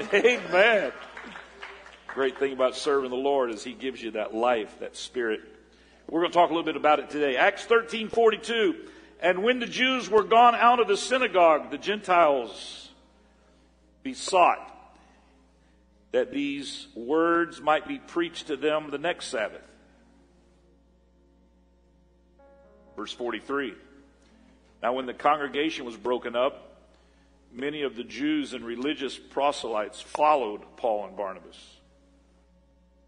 Amen. 0.00 0.92
Great 2.08 2.38
thing 2.38 2.52
about 2.52 2.74
serving 2.74 3.10
the 3.10 3.16
Lord 3.16 3.50
is 3.50 3.62
He 3.62 3.72
gives 3.72 4.02
you 4.02 4.12
that 4.12 4.34
life, 4.34 4.80
that 4.80 4.96
spirit. 4.96 5.40
We're 6.08 6.20
going 6.20 6.32
to 6.32 6.38
talk 6.38 6.50
a 6.50 6.52
little 6.52 6.64
bit 6.64 6.76
about 6.76 7.00
it 7.00 7.10
today. 7.10 7.36
Acts 7.36 7.64
13 7.66 8.08
42. 8.08 8.76
And 9.22 9.42
when 9.42 9.60
the 9.60 9.66
Jews 9.66 10.08
were 10.08 10.24
gone 10.24 10.54
out 10.54 10.80
of 10.80 10.88
the 10.88 10.96
synagogue, 10.96 11.70
the 11.70 11.78
Gentiles 11.78 12.88
besought 14.02 14.66
that 16.12 16.32
these 16.32 16.88
words 16.94 17.60
might 17.60 17.86
be 17.86 17.98
preached 17.98 18.46
to 18.46 18.56
them 18.56 18.90
the 18.90 18.98
next 18.98 19.26
Sabbath. 19.26 19.62
Verse 22.96 23.12
43. 23.12 23.74
Now, 24.82 24.94
when 24.94 25.04
the 25.04 25.14
congregation 25.14 25.84
was 25.84 25.96
broken 25.96 26.34
up, 26.34 26.69
many 27.52 27.82
of 27.82 27.96
the 27.96 28.04
Jews 28.04 28.52
and 28.52 28.64
religious 28.64 29.18
proselytes 29.18 30.00
followed 30.00 30.62
Paul 30.76 31.06
and 31.06 31.16
Barnabas, 31.16 31.58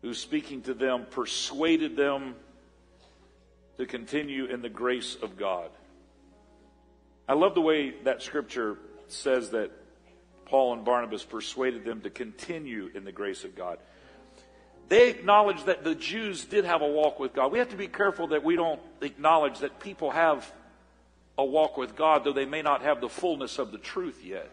who, 0.03 0.15
speaking 0.15 0.63
to 0.63 0.75
them, 0.75 1.07
persuaded 1.11 1.97
them 1.97 2.35
to 3.79 3.87
continue 3.87 4.47
in 4.47 4.63
the 4.63 4.69
grace 4.69 5.17
of 5.23 5.37
God. 5.37 5.71
I 7.29 7.35
love 7.35 7.55
the 7.55 7.61
way 7.61 7.95
that 8.05 8.23
scripture 8.23 8.79
says 9.09 9.51
that 9.51 9.71
Paul 10.45 10.75
and 10.75 10.85
Barnabas 10.85 11.25
persuaded 11.25 11.85
them 11.85 12.03
to 12.03 12.11
continue 12.11 12.91
in 12.95 13.05
the 13.05 13.13
grace 13.13 13.45
of 13.45 13.55
God. 13.55 13.79
They 14.89 15.09
acknowledged 15.09 15.67
that 15.67 15.85
the 15.85 15.95
Jews 15.95 16.45
did 16.45 16.65
have 16.65 16.83
a 16.83 16.87
walk 16.87 17.19
with 17.19 17.33
God. 17.33 17.53
We 17.53 17.59
have 17.59 17.71
to 17.71 17.77
be 17.77 17.87
careful 17.87 18.27
that 18.29 18.45
we 18.45 18.57
don't 18.57 18.81
acknowledge 19.01 19.61
that 19.61 19.81
people 19.81 20.11
have 20.11 20.53
a 21.43 21.45
walk 21.45 21.77
with 21.77 21.97
God, 21.97 22.25
though 22.25 22.33
they 22.33 22.47
may 22.47 22.63
not 22.63 22.83
have 22.83 23.01
the 23.01 23.09
fullness 23.09 23.59
of 23.59 23.73
the 23.73 23.79
truth 23.79 24.25
yet. 24.25 24.49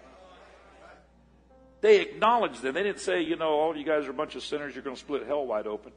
They 1.81 2.01
acknowledged 2.01 2.61
them. 2.61 2.73
They 2.73 2.83
didn't 2.83 2.99
say, 2.99 3.21
you 3.21 3.35
know, 3.35 3.51
all 3.51 3.77
you 3.77 3.85
guys 3.85 4.05
are 4.05 4.11
a 4.11 4.13
bunch 4.13 4.35
of 4.35 4.43
sinners, 4.43 4.75
you're 4.75 4.83
going 4.83 4.95
to 4.95 4.99
split 4.99 5.25
hell 5.25 5.45
wide 5.45 5.67
open. 5.67 5.93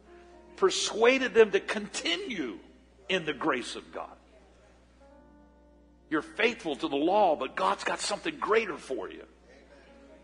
Persuaded 0.56 1.34
them 1.34 1.50
to 1.50 1.60
continue 1.60 2.58
in 3.08 3.24
the 3.24 3.32
grace 3.32 3.74
of 3.74 3.92
God. 3.92 4.10
You're 6.08 6.22
faithful 6.22 6.76
to 6.76 6.88
the 6.88 6.96
law, 6.96 7.36
but 7.36 7.56
God's 7.56 7.84
got 7.84 7.98
something 7.98 8.36
greater 8.38 8.76
for 8.76 9.10
you. 9.10 9.24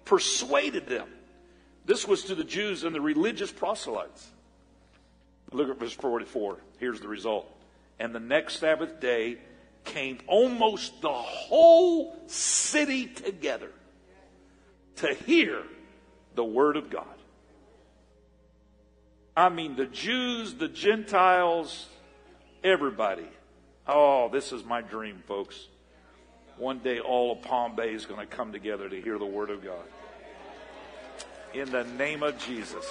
Persuaded 0.05 0.87
them. 0.87 1.09
This 1.87 2.07
was 2.07 2.25
to 2.25 2.35
the 2.35 2.45
Jews 2.45 2.85
and 2.85 2.95
the 2.95 3.01
religious 3.01 3.51
proselytes. 3.51 4.29
Look 5.51 5.71
at 5.71 5.79
verse 5.79 5.95
44. 5.95 6.59
Here's 6.79 7.01
the 7.01 7.09
result. 7.09 7.51
And 7.99 8.15
the 8.15 8.21
next 8.21 8.59
Sabbath 8.59 9.01
day 9.01 9.39
came 9.89 10.19
almost 10.27 11.01
the 11.01 11.09
whole 11.09 12.17
city 12.27 13.07
together 13.07 13.71
to 14.97 15.15
hear 15.15 15.63
the 16.35 16.45
word 16.45 16.77
of 16.77 16.91
God. 16.91 17.07
I 19.37 19.49
mean, 19.49 19.77
the 19.77 19.87
Jews, 19.87 20.55
the 20.55 20.69
Gentiles, 20.69 21.87
everybody. 22.65 23.29
Oh, 23.87 24.29
this 24.29 24.53
is 24.53 24.65
my 24.65 24.83
dream, 24.83 25.23
folks. 25.27 25.69
One 26.57 26.81
day, 26.81 26.99
all 26.99 27.33
of 27.33 27.43
Palm 27.43 27.77
Bay 27.77 27.95
is 27.95 28.05
going 28.05 28.21
to 28.21 28.27
come 28.27 28.53
together 28.53 28.89
to 28.89 29.01
hear 29.01 29.17
the 29.17 29.27
word 29.27 29.51
of 29.51 29.63
God. 29.63 29.85
In 31.55 31.71
the 31.71 31.85
name 31.85 32.23
of 32.23 32.37
Jesus. 32.39 32.85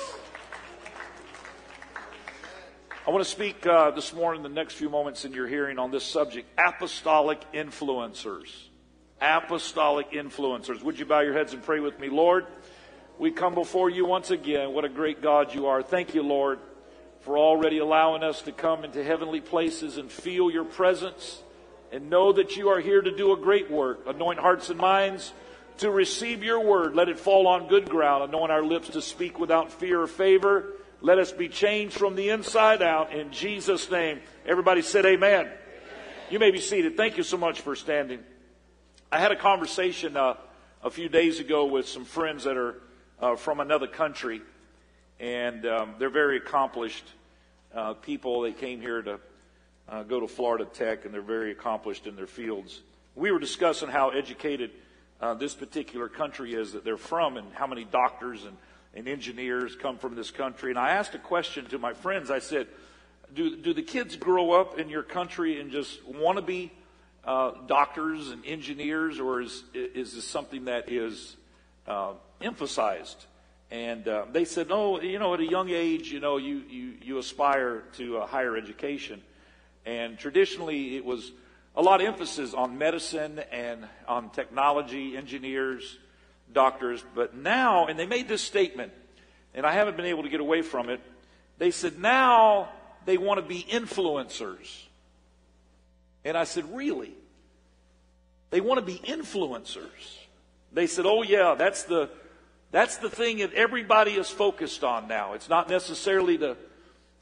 I 3.07 3.11
want 3.11 3.23
to 3.23 3.31
speak 3.31 3.65
uh, 3.65 3.91
this 3.91 4.11
morning, 4.13 4.43
the 4.43 4.49
next 4.49 4.73
few 4.73 4.89
moments 4.89 5.23
in 5.23 5.31
your 5.31 5.47
hearing, 5.47 5.79
on 5.79 5.91
this 5.91 6.03
subject 6.03 6.49
apostolic 6.59 7.39
influencers. 7.53 8.49
Apostolic 9.21 10.11
influencers. 10.11 10.83
Would 10.83 10.99
you 10.99 11.05
bow 11.05 11.21
your 11.21 11.31
heads 11.31 11.53
and 11.53 11.63
pray 11.63 11.79
with 11.79 11.97
me? 12.01 12.09
Lord, 12.09 12.47
we 13.17 13.31
come 13.31 13.55
before 13.55 13.89
you 13.89 14.05
once 14.05 14.29
again. 14.29 14.73
What 14.73 14.83
a 14.83 14.89
great 14.89 15.21
God 15.21 15.55
you 15.55 15.67
are. 15.67 15.81
Thank 15.81 16.15
you, 16.15 16.21
Lord, 16.21 16.59
for 17.21 17.37
already 17.37 17.77
allowing 17.77 18.23
us 18.23 18.41
to 18.41 18.51
come 18.51 18.83
into 18.83 19.01
heavenly 19.01 19.39
places 19.39 19.95
and 19.95 20.11
feel 20.11 20.51
your 20.51 20.65
presence 20.65 21.41
and 21.93 22.09
know 22.09 22.33
that 22.33 22.57
you 22.57 22.67
are 22.67 22.81
here 22.81 23.01
to 23.01 23.15
do 23.15 23.31
a 23.31 23.37
great 23.37 23.71
work. 23.71 24.01
Anoint 24.05 24.39
hearts 24.39 24.69
and 24.69 24.77
minds 24.77 25.31
to 25.77 25.89
receive 25.89 26.43
your 26.43 26.59
word. 26.59 26.93
Let 26.93 27.07
it 27.07 27.21
fall 27.21 27.47
on 27.47 27.69
good 27.69 27.89
ground. 27.89 28.25
Anoint 28.25 28.51
our 28.51 28.63
lips 28.63 28.89
to 28.89 29.01
speak 29.01 29.39
without 29.39 29.71
fear 29.71 30.01
or 30.01 30.07
favor 30.07 30.73
let 31.01 31.19
us 31.19 31.31
be 31.31 31.47
changed 31.47 31.95
from 31.95 32.15
the 32.15 32.29
inside 32.29 32.81
out 32.81 33.13
in 33.13 33.31
Jesus' 33.31 33.89
name. 33.91 34.19
Everybody 34.45 34.81
said 34.81 35.05
amen. 35.05 35.41
amen. 35.41 35.53
You 36.31 36.39
may 36.39 36.49
be 36.49 36.59
seated. 36.59 36.97
Thank 36.97 37.17
you 37.17 37.23
so 37.23 37.37
much 37.37 37.61
for 37.61 37.75
standing. 37.75 38.19
I 39.11 39.19
had 39.19 39.31
a 39.31 39.35
conversation 39.35 40.17
uh, 40.17 40.35
a 40.83 40.89
few 40.89 41.07
days 41.07 41.39
ago 41.39 41.65
with 41.65 41.87
some 41.87 42.03
friends 42.03 42.45
that 42.45 42.57
are 42.57 42.81
uh, 43.19 43.35
from 43.35 43.59
another 43.59 43.87
country, 43.87 44.41
and 45.19 45.65
um, 45.67 45.95
they're 45.99 46.09
very 46.09 46.37
accomplished 46.37 47.05
uh, 47.75 47.93
people. 47.93 48.41
They 48.41 48.53
came 48.53 48.81
here 48.81 49.01
to 49.03 49.19
uh, 49.87 50.03
go 50.03 50.19
to 50.19 50.27
Florida 50.27 50.65
Tech, 50.65 51.05
and 51.05 51.13
they're 51.13 51.21
very 51.21 51.51
accomplished 51.51 52.07
in 52.07 52.15
their 52.15 52.27
fields. 52.27 52.81
We 53.15 53.31
were 53.31 53.39
discussing 53.39 53.89
how 53.89 54.09
educated 54.09 54.71
uh, 55.21 55.35
this 55.35 55.53
particular 55.53 56.09
country 56.09 56.53
is 56.53 56.73
that 56.73 56.83
they're 56.83 56.97
from, 56.97 57.37
and 57.37 57.53
how 57.53 57.67
many 57.67 57.83
doctors 57.83 58.43
and 58.45 58.57
and 58.97 59.07
engineers 59.07 59.75
come 59.75 59.99
from 59.99 60.15
this 60.15 60.31
country. 60.31 60.71
And 60.71 60.79
I 60.79 60.89
asked 60.89 61.13
a 61.13 61.19
question 61.19 61.65
to 61.67 61.77
my 61.77 61.93
friends. 61.93 62.31
I 62.31 62.39
said, 62.39 62.67
do, 63.33 63.55
do 63.55 63.71
the 63.71 63.83
kids 63.83 64.15
grow 64.15 64.51
up 64.51 64.79
in 64.79 64.89
your 64.89 65.03
country 65.03 65.61
and 65.61 65.71
just 65.71 66.03
want 66.05 66.37
to 66.37 66.41
be 66.41 66.71
uh, 67.23 67.51
doctors 67.67 68.31
and 68.31 68.43
engineers, 68.43 69.19
or 69.19 69.41
is, 69.41 69.63
is 69.73 70.15
this 70.15 70.25
something 70.25 70.65
that 70.65 70.91
is 70.91 71.37
uh, 71.87 72.13
emphasized? 72.41 73.25
And 73.69 74.07
uh, 74.07 74.25
they 74.31 74.45
said, 74.45 74.67
no, 74.67 74.99
you 74.99 75.19
know, 75.19 75.35
at 75.35 75.41
a 75.41 75.45
young 75.45 75.69
age, 75.69 76.11
you 76.11 76.19
know, 76.19 76.37
you, 76.37 76.63
you, 76.67 76.93
you 77.03 77.17
aspire 77.19 77.83
to 77.97 78.17
a 78.17 78.25
higher 78.25 78.57
education. 78.57 79.21
And 79.85 80.17
traditionally, 80.17 80.95
it 80.95 81.05
was 81.05 81.31
a 81.75 81.81
lot 81.83 82.01
of 82.01 82.07
emphasis 82.07 82.55
on 82.55 82.79
medicine 82.79 83.41
and 83.51 83.85
on 84.07 84.31
technology, 84.31 85.15
engineers, 85.15 85.99
doctors. 86.53 87.03
But 87.15 87.35
now, 87.35 87.87
and 87.87 87.97
they 87.97 88.05
made 88.05 88.27
this 88.27 88.41
statement, 88.41 88.91
and 89.53 89.65
I 89.65 89.73
haven't 89.73 89.97
been 89.97 90.05
able 90.05 90.23
to 90.23 90.29
get 90.29 90.39
away 90.39 90.61
from 90.61 90.89
it. 90.89 91.01
They 91.57 91.71
said 91.71 91.99
now 91.99 92.69
they 93.05 93.17
want 93.17 93.39
to 93.39 93.45
be 93.45 93.63
influencers. 93.63 94.83
And 96.23 96.37
I 96.37 96.43
said, 96.43 96.75
Really? 96.75 97.13
They 98.49 98.61
want 98.61 98.79
to 98.79 98.85
be 98.85 98.99
influencers. 98.99 100.17
They 100.73 100.87
said, 100.87 101.05
Oh, 101.05 101.23
yeah, 101.23 101.55
that's 101.57 101.83
the, 101.83 102.09
that's 102.71 102.97
the 102.97 103.09
thing 103.09 103.39
that 103.39 103.53
everybody 103.53 104.11
is 104.11 104.29
focused 104.29 104.83
on 104.83 105.07
now. 105.07 105.33
It's 105.33 105.49
not 105.49 105.69
necessarily 105.69 106.37
to 106.39 106.57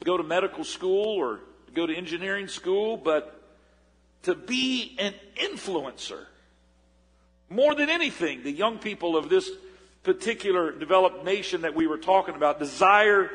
go 0.04 0.16
to 0.16 0.22
medical 0.22 0.64
school 0.64 1.16
or 1.16 1.40
go 1.74 1.86
to 1.86 1.94
engineering 1.94 2.48
school, 2.48 2.96
but 2.96 3.40
to 4.22 4.34
be 4.34 4.96
an 4.98 5.14
influencer. 5.36 6.26
More 7.48 7.74
than 7.74 7.88
anything, 7.88 8.42
the 8.42 8.50
young 8.50 8.78
people 8.78 9.16
of 9.16 9.28
this 9.28 9.50
particular 10.02 10.72
developed 10.72 11.24
nation 11.24 11.62
that 11.62 11.74
we 11.74 11.86
were 11.86 11.98
talking 11.98 12.34
about 12.34 12.58
desire 12.58 13.30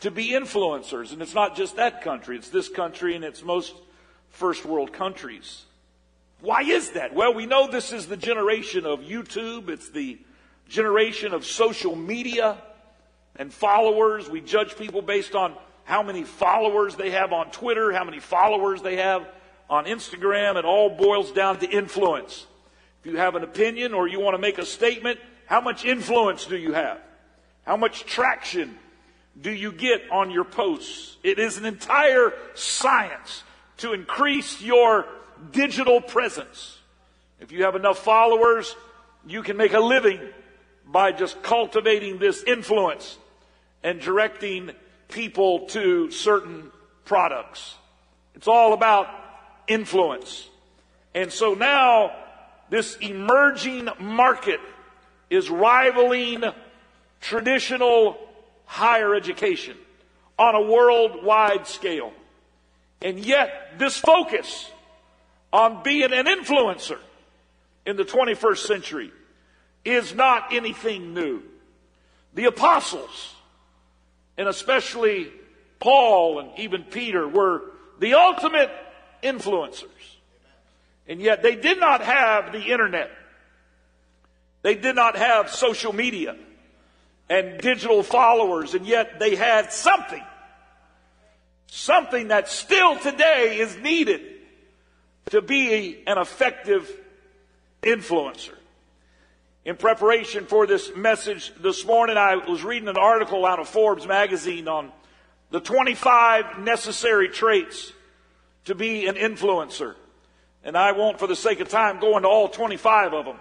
to 0.00 0.10
be 0.10 0.30
influencers. 0.30 1.12
And 1.12 1.22
it's 1.22 1.34
not 1.34 1.56
just 1.56 1.76
that 1.76 2.02
country, 2.02 2.36
it's 2.36 2.50
this 2.50 2.68
country 2.68 3.14
and 3.14 3.24
it's 3.24 3.42
most 3.42 3.74
first 4.30 4.64
world 4.64 4.92
countries. 4.92 5.64
Why 6.40 6.62
is 6.62 6.90
that? 6.90 7.14
Well, 7.14 7.32
we 7.34 7.46
know 7.46 7.70
this 7.70 7.92
is 7.92 8.06
the 8.06 8.16
generation 8.16 8.84
of 8.86 9.00
YouTube, 9.00 9.68
it's 9.68 9.90
the 9.90 10.18
generation 10.68 11.32
of 11.32 11.46
social 11.46 11.96
media 11.96 12.58
and 13.36 13.52
followers. 13.52 14.28
We 14.28 14.40
judge 14.40 14.76
people 14.76 15.02
based 15.02 15.34
on 15.34 15.54
how 15.84 16.02
many 16.02 16.24
followers 16.24 16.96
they 16.96 17.10
have 17.10 17.32
on 17.32 17.50
Twitter, 17.50 17.92
how 17.92 18.04
many 18.04 18.18
followers 18.18 18.82
they 18.82 18.96
have 18.96 19.26
on 19.70 19.86
Instagram. 19.86 20.56
It 20.56 20.64
all 20.64 20.90
boils 20.90 21.32
down 21.32 21.58
to 21.60 21.68
influence. 21.68 22.46
If 23.06 23.12
you 23.12 23.18
have 23.18 23.36
an 23.36 23.44
opinion 23.44 23.94
or 23.94 24.08
you 24.08 24.18
want 24.18 24.34
to 24.34 24.38
make 24.38 24.58
a 24.58 24.66
statement, 24.66 25.20
how 25.46 25.60
much 25.60 25.84
influence 25.84 26.44
do 26.44 26.56
you 26.56 26.72
have? 26.72 26.98
How 27.64 27.76
much 27.76 28.04
traction 28.04 28.76
do 29.40 29.52
you 29.52 29.70
get 29.70 30.02
on 30.10 30.32
your 30.32 30.42
posts? 30.42 31.16
It 31.22 31.38
is 31.38 31.56
an 31.56 31.66
entire 31.66 32.32
science 32.54 33.44
to 33.76 33.92
increase 33.92 34.60
your 34.60 35.06
digital 35.52 36.00
presence. 36.00 36.78
If 37.38 37.52
you 37.52 37.62
have 37.62 37.76
enough 37.76 37.98
followers, 37.98 38.74
you 39.24 39.44
can 39.44 39.56
make 39.56 39.72
a 39.72 39.78
living 39.78 40.18
by 40.84 41.12
just 41.12 41.40
cultivating 41.44 42.18
this 42.18 42.42
influence 42.42 43.18
and 43.84 44.00
directing 44.00 44.72
people 45.10 45.68
to 45.68 46.10
certain 46.10 46.72
products. 47.04 47.76
It's 48.34 48.48
all 48.48 48.72
about 48.72 49.06
influence. 49.68 50.50
And 51.14 51.32
so 51.32 51.54
now 51.54 52.10
this 52.70 52.96
emerging 52.96 53.88
market 54.00 54.60
is 55.30 55.50
rivaling 55.50 56.44
traditional 57.20 58.18
higher 58.64 59.14
education 59.14 59.76
on 60.38 60.54
a 60.54 60.60
worldwide 60.60 61.66
scale. 61.66 62.12
And 63.00 63.18
yet, 63.18 63.78
this 63.78 63.96
focus 63.96 64.70
on 65.52 65.82
being 65.82 66.12
an 66.12 66.26
influencer 66.26 66.98
in 67.84 67.96
the 67.96 68.04
21st 68.04 68.66
century 68.66 69.12
is 69.84 70.14
not 70.14 70.52
anything 70.52 71.14
new. 71.14 71.42
The 72.34 72.46
apostles, 72.46 73.34
and 74.36 74.48
especially 74.48 75.30
Paul 75.78 76.40
and 76.40 76.58
even 76.58 76.82
Peter, 76.84 77.26
were 77.26 77.62
the 77.98 78.14
ultimate 78.14 78.70
influencers. 79.22 80.15
And 81.08 81.20
yet 81.20 81.42
they 81.42 81.54
did 81.54 81.78
not 81.78 82.02
have 82.02 82.52
the 82.52 82.62
internet. 82.62 83.10
They 84.62 84.74
did 84.74 84.96
not 84.96 85.16
have 85.16 85.50
social 85.50 85.92
media 85.92 86.36
and 87.28 87.60
digital 87.60 88.02
followers, 88.02 88.74
and 88.74 88.86
yet 88.86 89.18
they 89.18 89.34
had 89.34 89.72
something. 89.72 90.22
Something 91.68 92.28
that 92.28 92.48
still 92.48 92.98
today 92.98 93.58
is 93.58 93.76
needed 93.76 94.20
to 95.30 95.42
be 95.42 96.02
an 96.06 96.18
effective 96.18 96.90
influencer. 97.82 98.54
In 99.64 99.76
preparation 99.76 100.46
for 100.46 100.66
this 100.66 100.94
message 100.94 101.52
this 101.60 101.84
morning, 101.84 102.16
I 102.16 102.36
was 102.36 102.62
reading 102.62 102.88
an 102.88 102.96
article 102.96 103.44
out 103.44 103.58
of 103.58 103.68
Forbes 103.68 104.06
magazine 104.06 104.68
on 104.68 104.92
the 105.50 105.58
25 105.58 106.60
necessary 106.60 107.28
traits 107.28 107.92
to 108.66 108.76
be 108.76 109.06
an 109.06 109.16
influencer. 109.16 109.96
And 110.66 110.76
I 110.76 110.90
won't, 110.90 111.20
for 111.20 111.28
the 111.28 111.36
sake 111.36 111.60
of 111.60 111.68
time, 111.68 112.00
go 112.00 112.16
into 112.16 112.28
all 112.28 112.48
25 112.48 113.14
of 113.14 113.24
them. 113.24 113.36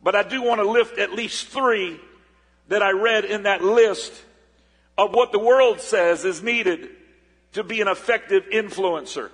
But 0.00 0.14
I 0.14 0.22
do 0.22 0.42
want 0.42 0.60
to 0.60 0.70
lift 0.70 0.96
at 0.96 1.12
least 1.12 1.48
three 1.48 2.00
that 2.68 2.84
I 2.84 2.92
read 2.92 3.24
in 3.24 3.42
that 3.42 3.64
list 3.64 4.12
of 4.96 5.12
what 5.12 5.32
the 5.32 5.40
world 5.40 5.80
says 5.80 6.24
is 6.24 6.44
needed 6.44 6.88
to 7.54 7.64
be 7.64 7.80
an 7.80 7.88
effective 7.88 8.44
influencer. 8.52 9.30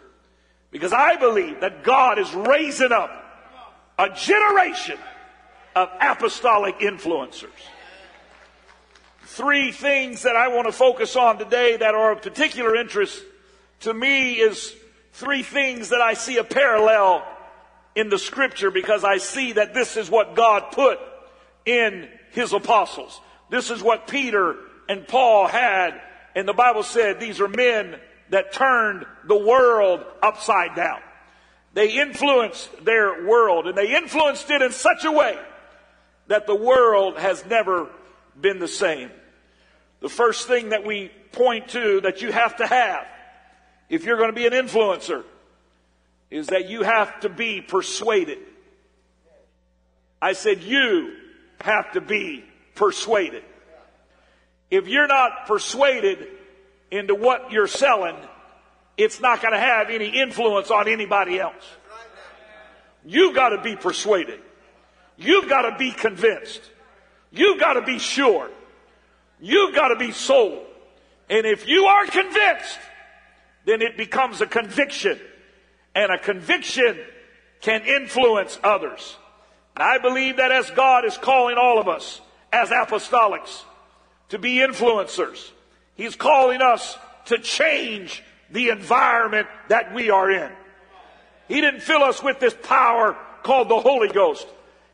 Because 0.71 0.95
I 0.95 1.17
believe 1.17 1.61
that 1.61 1.85
God 1.85 2.19
is 2.19 2.33
raising 2.33 2.93
up 2.93 3.11
a 3.99 4.09
generation 4.09 4.99
of 5.77 5.91
apostolic 6.01 6.79
influencers. 6.79 7.51
Three 9.25 9.71
things 9.71 10.23
that 10.23 10.35
I 10.35 10.49
want 10.49 10.67
to 10.67 10.73
focus 10.73 11.15
on 11.15 11.37
today 11.37 11.77
that 11.77 11.95
are 11.95 12.13
of 12.13 12.23
particular 12.23 12.75
interest 12.75 13.23
to 13.81 13.93
me 13.93 14.41
is 14.41 14.75
three 15.13 15.43
things 15.43 15.91
that 15.91 16.01
I 16.01 16.15
see 16.15 16.39
a 16.39 16.45
parallel 16.45 17.27
in 17.95 18.09
the 18.09 18.19
scripture 18.19 18.71
because 18.71 19.05
I 19.05 19.19
see 19.19 19.53
that 19.53 19.75
this 19.75 19.97
is 19.97 20.11
what 20.11 20.35
God 20.35 20.73
put 20.73 20.99
in 21.67 22.09
his 22.31 22.53
apostles. 22.53 23.21
This 23.51 23.71
is 23.71 23.83
what 23.83 24.09
Peter 24.09 24.57
and 24.89 25.07
Paul 25.07 25.47
had. 25.47 26.01
And 26.35 26.49
the 26.49 26.55
Bible 26.55 26.83
said 26.83 27.21
these 27.21 27.41
are 27.41 27.49
men 27.49 27.97
that 28.31 28.53
turned 28.53 29.05
the 29.29 29.37
world 29.37 30.03
upside 30.23 30.75
down. 30.75 31.01
They 31.75 31.99
influenced 31.99 32.85
their 32.85 33.27
world 33.27 33.67
and 33.67 33.77
they 33.77 33.95
influenced 33.95 34.51
it 34.51 34.63
in 34.63 34.73
such 34.73 35.05
a 35.05 35.13
way 35.13 35.39
that 36.29 36.47
the 36.47 36.55
world 36.55 37.19
has 37.19 37.45
never 37.45 37.89
been 38.41 38.59
the 38.59 38.69
same. 38.69 39.11
The 40.01 40.09
first 40.09 40.49
thing 40.49 40.71
that 40.71 40.85
we 40.85 41.11
point 41.33 41.69
to 41.69 42.01
that 42.03 42.23
you 42.23 42.33
have 42.33 42.57
to 42.57 42.67
have 42.67 43.07
if 43.93 44.05
you're 44.07 44.17
going 44.17 44.31
to 44.31 44.35
be 44.35 44.47
an 44.47 44.55
influencer 44.55 45.23
is 46.31 46.47
that 46.47 46.71
you 46.71 46.83
have 46.83 47.21
to 47.21 47.29
be 47.29 47.61
persuaded. 47.61 48.39
I 50.21 50.33
said 50.33 50.63
you 50.63 51.13
have 51.61 51.93
to 51.93 52.01
be 52.01 52.43
persuaded. 52.75 53.45
If 54.71 54.89
you're 54.89 55.07
not 55.07 55.47
persuaded 55.47 56.27
into 56.91 57.15
what 57.15 57.53
you're 57.53 57.67
selling, 57.67 58.17
it's 58.97 59.21
not 59.21 59.43
going 59.43 59.53
to 59.53 59.61
have 59.61 59.91
any 59.91 60.09
influence 60.23 60.71
on 60.71 60.89
anybody 60.89 61.39
else. 61.39 61.65
You've 63.05 63.35
got 63.35 63.51
to 63.51 63.61
be 63.61 63.77
persuaded. 63.77 64.41
You've 65.19 65.51
got 65.51 65.69
to 65.69 65.77
be 65.77 65.91
convinced. 65.91 66.63
You've 67.31 67.61
got 67.61 67.75
to 67.75 67.83
be 67.83 67.99
sure. 67.99 68.49
You've 69.39 69.75
got 69.75 69.89
to 69.89 69.97
be 69.97 70.13
sold. 70.13 70.65
And 71.29 71.45
if 71.45 71.69
you 71.69 71.85
are 71.85 72.07
convinced, 72.07 72.79
then 73.65 73.83
it 73.83 73.97
becomes 73.97 74.41
a 74.41 74.47
conviction. 74.47 75.19
And 75.95 76.11
a 76.11 76.19
conviction 76.19 76.99
can 77.61 77.85
influence 77.85 78.59
others. 78.65 79.17
And 79.77 79.83
I 79.83 79.99
believe 79.99 80.39
that 80.39 80.53
as 80.53 80.71
God 80.71 81.05
is 81.05 81.17
calling 81.17 81.57
all 81.57 81.79
of 81.79 81.89
us 81.89 82.21
as 82.53 82.71
apostolics 82.71 83.63
to 84.31 84.39
be 84.39 84.57
influencers, 84.57 85.51
He's 85.95 86.17
calling 86.17 86.63
us 86.63 86.97
to 87.27 87.39
change 87.39 88.23
the 88.51 88.71
environment 88.71 89.47
that 89.69 89.95
we 89.95 90.11
are 90.11 90.31
in. 90.31 90.51
He 91.49 91.61
didn't 91.61 91.81
fill 91.81 92.03
us 92.03 92.23
with 92.23 92.41
this 92.41 92.55
power 92.63 93.17
called 93.43 93.69
the 93.69 93.81
Holy 93.81 94.09
Ghost. 94.09 94.47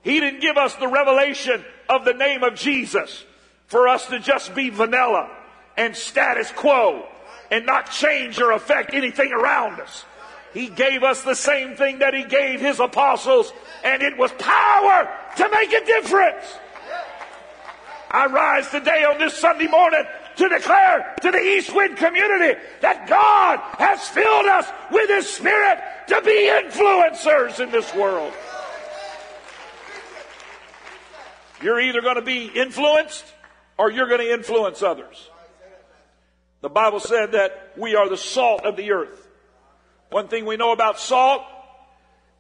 He 0.03 0.21
didn't 0.21 0.41
give 0.41 0.57
us 0.57 0.75
the 0.75 0.89
revelation 0.89 1.65
of 1.89 2.05
the 2.05 2.15
name 2.15 2.43
of 2.43 2.55
Jesus 2.55 3.25
for 3.67 3.89
us 3.89 4.07
to 4.07 4.19
just 4.19 4.55
be 4.55 4.71
vanilla 4.71 5.31
and 5.77 5.95
status 5.95 6.51
quo 6.53 7.07
and 7.51 7.67
not 7.67 7.91
change 7.91 8.39
or 8.39 8.53
affect 8.53 8.95
anything 8.95 9.33
around 9.33 9.81
us. 9.81 10.05
He 10.55 10.69
gave 10.69 11.03
us 11.03 11.23
the 11.23 11.35
same 11.35 11.77
thing 11.77 11.99
that 11.99 12.15
he 12.15 12.25
gave 12.25 12.61
his 12.61 12.81
apostles, 12.81 13.53
and 13.85 14.03
it 14.03 14.17
was 14.17 14.33
power 14.33 15.09
to 15.37 15.49
make 15.51 15.73
a 15.73 15.85
difference. 15.85 16.45
I 18.11 18.27
rise 18.27 18.69
today 18.71 19.05
on 19.05 19.19
this 19.19 19.35
Sunday 19.35 19.67
morning 19.67 20.05
to 20.37 20.49
declare 20.49 21.15
to 21.21 21.31
the 21.31 21.39
East 21.41 21.75
Wind 21.75 21.97
community 21.97 22.59
that 22.81 23.07
God 23.07 23.59
has 23.79 24.09
filled 24.09 24.47
us 24.47 24.67
with 24.91 25.11
His 25.11 25.29
Spirit 25.29 25.79
to 26.09 26.23
be 26.23 26.49
influencers 26.49 27.61
in 27.61 27.71
this 27.71 27.93
world. 27.95 28.33
You're 31.61 31.81
either 31.81 32.01
going 32.01 32.17
to 32.17 32.23
be 32.23 32.47
influenced 32.47 33.25
or 33.77 33.91
you're 33.91 34.09
going 34.09 34.21
to 34.21 34.33
influence 34.33 34.83
others. 34.83 35.29
The 36.61 36.69
Bible 36.69 37.01
said 37.01 37.33
that 37.33 37.73
we 37.77 37.95
are 37.95 38.09
the 38.09 38.17
salt 38.17 38.65
of 38.65 38.77
the 38.77 38.93
earth. 38.93 39.29
One 40.11 40.29
thing 40.29 40.45
we 40.45 40.57
know 40.57 40.73
about 40.73 40.99
salt, 40.99 41.43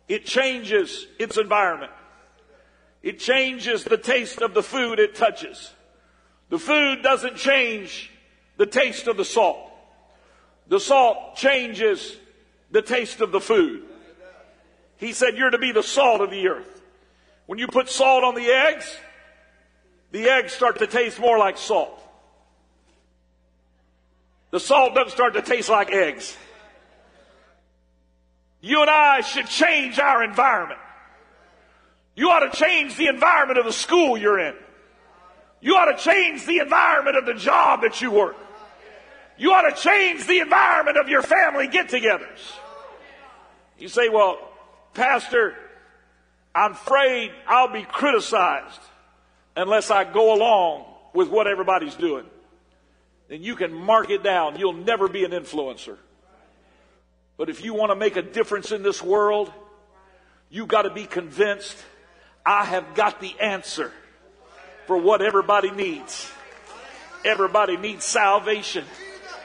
it 0.08 0.24
changes 0.24 1.06
its 1.18 1.36
environment. 1.36 1.92
It 3.02 3.20
changes 3.20 3.84
the 3.84 3.98
taste 3.98 4.42
of 4.42 4.54
the 4.54 4.62
food 4.62 4.98
it 4.98 5.14
touches. 5.14 5.72
The 6.48 6.58
food 6.58 7.02
doesn't 7.02 7.36
change 7.36 8.10
the 8.56 8.66
taste 8.66 9.06
of 9.06 9.16
the 9.16 9.24
salt. 9.24 9.58
The 10.66 10.80
salt 10.80 11.36
changes 11.36 12.16
the 12.70 12.82
taste 12.82 13.20
of 13.20 13.32
the 13.32 13.40
food. 13.40 13.84
He 14.96 15.12
said, 15.12 15.36
You're 15.36 15.50
to 15.50 15.58
be 15.58 15.72
the 15.72 15.82
salt 15.82 16.20
of 16.20 16.30
the 16.30 16.48
earth. 16.48 16.82
When 17.46 17.58
you 17.58 17.68
put 17.68 17.88
salt 17.88 18.24
on 18.24 18.34
the 18.34 18.50
eggs, 18.50 18.96
the 20.10 20.28
eggs 20.28 20.52
start 20.52 20.78
to 20.80 20.86
taste 20.86 21.20
more 21.20 21.38
like 21.38 21.56
salt. 21.56 22.02
The 24.50 24.60
salt 24.60 24.94
doesn't 24.94 25.12
start 25.12 25.34
to 25.34 25.42
taste 25.42 25.68
like 25.68 25.90
eggs. 25.90 26.36
You 28.60 28.80
and 28.80 28.90
I 28.90 29.20
should 29.20 29.46
change 29.46 29.98
our 29.98 30.24
environment. 30.24 30.80
You 32.16 32.30
ought 32.30 32.50
to 32.50 32.56
change 32.56 32.96
the 32.96 33.06
environment 33.06 33.58
of 33.58 33.64
the 33.64 33.72
school 33.72 34.16
you're 34.16 34.40
in. 34.40 34.54
You 35.60 35.76
ought 35.76 35.96
to 35.96 36.02
change 36.02 36.46
the 36.46 36.58
environment 36.58 37.16
of 37.16 37.26
the 37.26 37.34
job 37.34 37.82
that 37.82 38.00
you 38.00 38.10
work. 38.10 38.36
You 39.36 39.52
ought 39.52 39.70
to 39.70 39.76
change 39.80 40.26
the 40.26 40.40
environment 40.40 40.96
of 40.96 41.08
your 41.08 41.22
family 41.22 41.68
get 41.68 41.88
togethers. 41.88 42.40
You 43.78 43.88
say, 43.88 44.08
well, 44.08 44.38
Pastor, 44.94 45.54
I'm 46.54 46.72
afraid 46.72 47.30
I'll 47.46 47.72
be 47.72 47.84
criticized 47.84 48.80
unless 49.56 49.90
I 49.90 50.04
go 50.04 50.34
along 50.34 50.86
with 51.14 51.28
what 51.28 51.46
everybody's 51.46 51.94
doing. 51.94 52.24
Then 53.28 53.42
you 53.42 53.56
can 53.56 53.72
mark 53.72 54.10
it 54.10 54.22
down. 54.22 54.58
You'll 54.58 54.72
never 54.72 55.08
be 55.08 55.24
an 55.24 55.32
influencer. 55.32 55.96
But 57.36 57.50
if 57.50 57.62
you 57.62 57.74
want 57.74 57.92
to 57.92 57.96
make 57.96 58.16
a 58.16 58.22
difference 58.22 58.72
in 58.72 58.82
this 58.82 59.02
world, 59.02 59.52
you've 60.50 60.68
got 60.68 60.82
to 60.82 60.90
be 60.90 61.04
convinced 61.04 61.76
I 62.44 62.64
have 62.64 62.94
got 62.94 63.20
the 63.20 63.38
answer 63.40 63.92
for 64.86 64.96
what 64.96 65.20
everybody 65.20 65.70
needs. 65.70 66.32
Everybody 67.24 67.76
needs 67.76 68.04
salvation. 68.04 68.84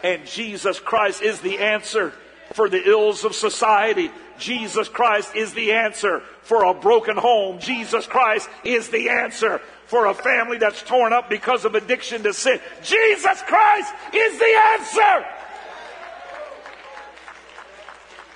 And 0.04 0.26
Jesus 0.26 0.80
Christ 0.80 1.22
is 1.22 1.42
the 1.42 1.60
answer 1.60 2.14
for 2.54 2.70
the 2.70 2.90
ills 2.90 3.26
of 3.26 3.36
society. 3.36 4.10
Jesus 4.40 4.88
Christ 4.88 5.36
is 5.36 5.54
the 5.54 5.74
answer 5.74 6.22
for 6.44 6.64
a 6.64 6.74
broken 6.74 7.18
home. 7.18 7.60
Jesus 7.60 8.08
Christ 8.08 8.50
is 8.64 8.90
the 8.90 9.10
answer 9.10 9.62
for 9.94 10.08
a 10.08 10.14
family 10.16 10.58
that's 10.58 10.82
torn 10.82 11.14
up 11.14 11.30
because 11.30 11.66
of 11.66 11.76
addiction 11.76 12.24
to 12.24 12.34
sin. 12.34 12.60
Jesus 12.82 13.44
Christ 13.44 13.94
is 14.12 14.40
the 14.40 14.60
answer. 14.72 15.26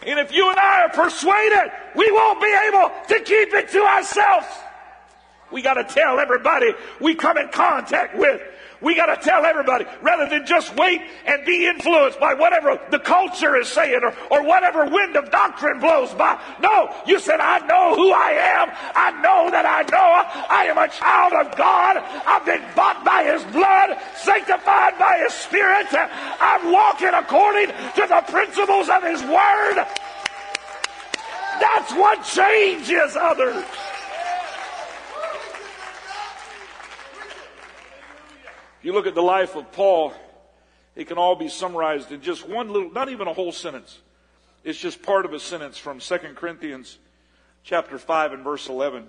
And 0.06 0.20
if 0.20 0.32
you 0.32 0.48
and 0.52 0.60
I 0.60 0.84
are 0.84 0.90
persuaded, 0.90 1.72
we 1.96 2.12
won't 2.12 2.40
be 2.40 2.56
able 2.68 2.92
to 3.08 3.24
keep 3.24 3.56
it 3.56 3.70
to 3.70 3.82
ourselves. 3.82 4.46
We 5.52 5.64
got 5.64 5.74
to 5.74 5.84
tell 5.84 6.20
everybody 6.20 6.76
we 7.02 7.16
come 7.16 7.40
in 7.40 7.50
contact 7.50 8.16
with. 8.16 8.40
We 8.82 8.96
got 8.96 9.08
to 9.08 9.18
tell 9.22 9.46
everybody 9.46 9.86
rather 10.02 10.30
than 10.30 10.46
just 10.46 10.76
wait 10.76 11.02
and 11.26 11.46
be 11.46 11.68
influenced 11.68 12.20
by 12.20 12.36
whatever 12.36 12.80
the 12.92 13.00
culture 13.00 13.56
is 13.56 13.68
saying 13.68 14.02
or, 14.04 14.14
or 14.30 14.44
whatever 14.44 14.86
wind 14.86 15.16
of 15.16 15.32
doctrine 15.32 15.80
blows 15.80 16.14
by. 16.14 16.40
No, 16.62 16.94
you 17.06 17.20
said, 17.20 17.40
I 17.40 17.66
know 17.66 17.96
who 17.96 18.12
I 18.12 18.32
am. 18.32 18.70
I 18.96 19.12
know 19.22 19.50
that 19.50 19.66
I 19.66 19.82
know 19.90 20.46
I 20.50 20.66
am 20.66 20.78
a 20.78 20.88
child 20.90 21.34
of 21.34 21.58
God. 21.58 21.98
I've 21.98 22.46
been 22.46 22.64
bought 22.76 23.04
by 23.04 23.24
His 23.24 23.44
blood, 23.52 23.98
sanctified 24.16 25.00
by 25.00 25.20
His 25.24 25.34
Spirit. 25.34 25.88
I'm 25.92 26.72
walking 26.72 27.14
according 27.14 27.68
to 27.68 28.06
the 28.08 28.24
principles 28.30 28.90
of 28.90 29.02
His 29.04 29.22
Word. 29.24 29.86
That's 31.60 31.92
what 31.94 32.24
changes 32.24 33.16
others. 33.16 33.66
You 38.84 38.94
look 38.94 39.08
at 39.08 39.16
the 39.16 39.22
life 39.22 39.56
of 39.56 39.72
Paul, 39.72 40.14
it 40.96 41.08
can 41.08 41.18
all 41.18 41.36
be 41.36 41.50
summarized 41.50 42.12
in 42.12 42.22
just 42.22 42.48
one 42.48 42.70
little, 42.70 42.92
not 42.92 43.10
even 43.10 43.28
a 43.28 43.34
whole 43.34 43.52
sentence. 43.52 44.00
It's 44.64 44.80
just 44.80 45.02
part 45.02 45.26
of 45.26 45.34
a 45.34 45.40
sentence 45.40 45.78
from 45.78 46.00
2 46.00 46.18
Corinthians 46.36 46.98
chapter 47.64 47.98
5 47.98 48.34
and 48.34 48.44
verse 48.44 48.68
11. 48.68 49.04
Of 49.04 49.08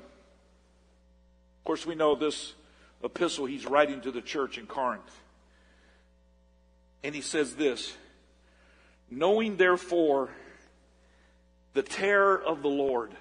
course, 1.65 1.87
we 1.87 1.95
know 1.95 2.15
this 2.15 2.55
epistle 3.03 3.47
he's 3.47 3.67
writing 3.67 4.01
to 4.03 4.11
the 4.11 4.21
church 4.21 4.59
in 4.59 4.67
Corinth. 4.67 5.21
And 7.03 7.15
he 7.15 7.21
says 7.21 7.55
this, 7.55 7.97
knowing 9.11 9.57
therefore 9.57 10.31
the 11.75 11.83
terror 11.83 12.41
of 12.41 12.63
the 12.63 12.69
Lord, 12.69 13.13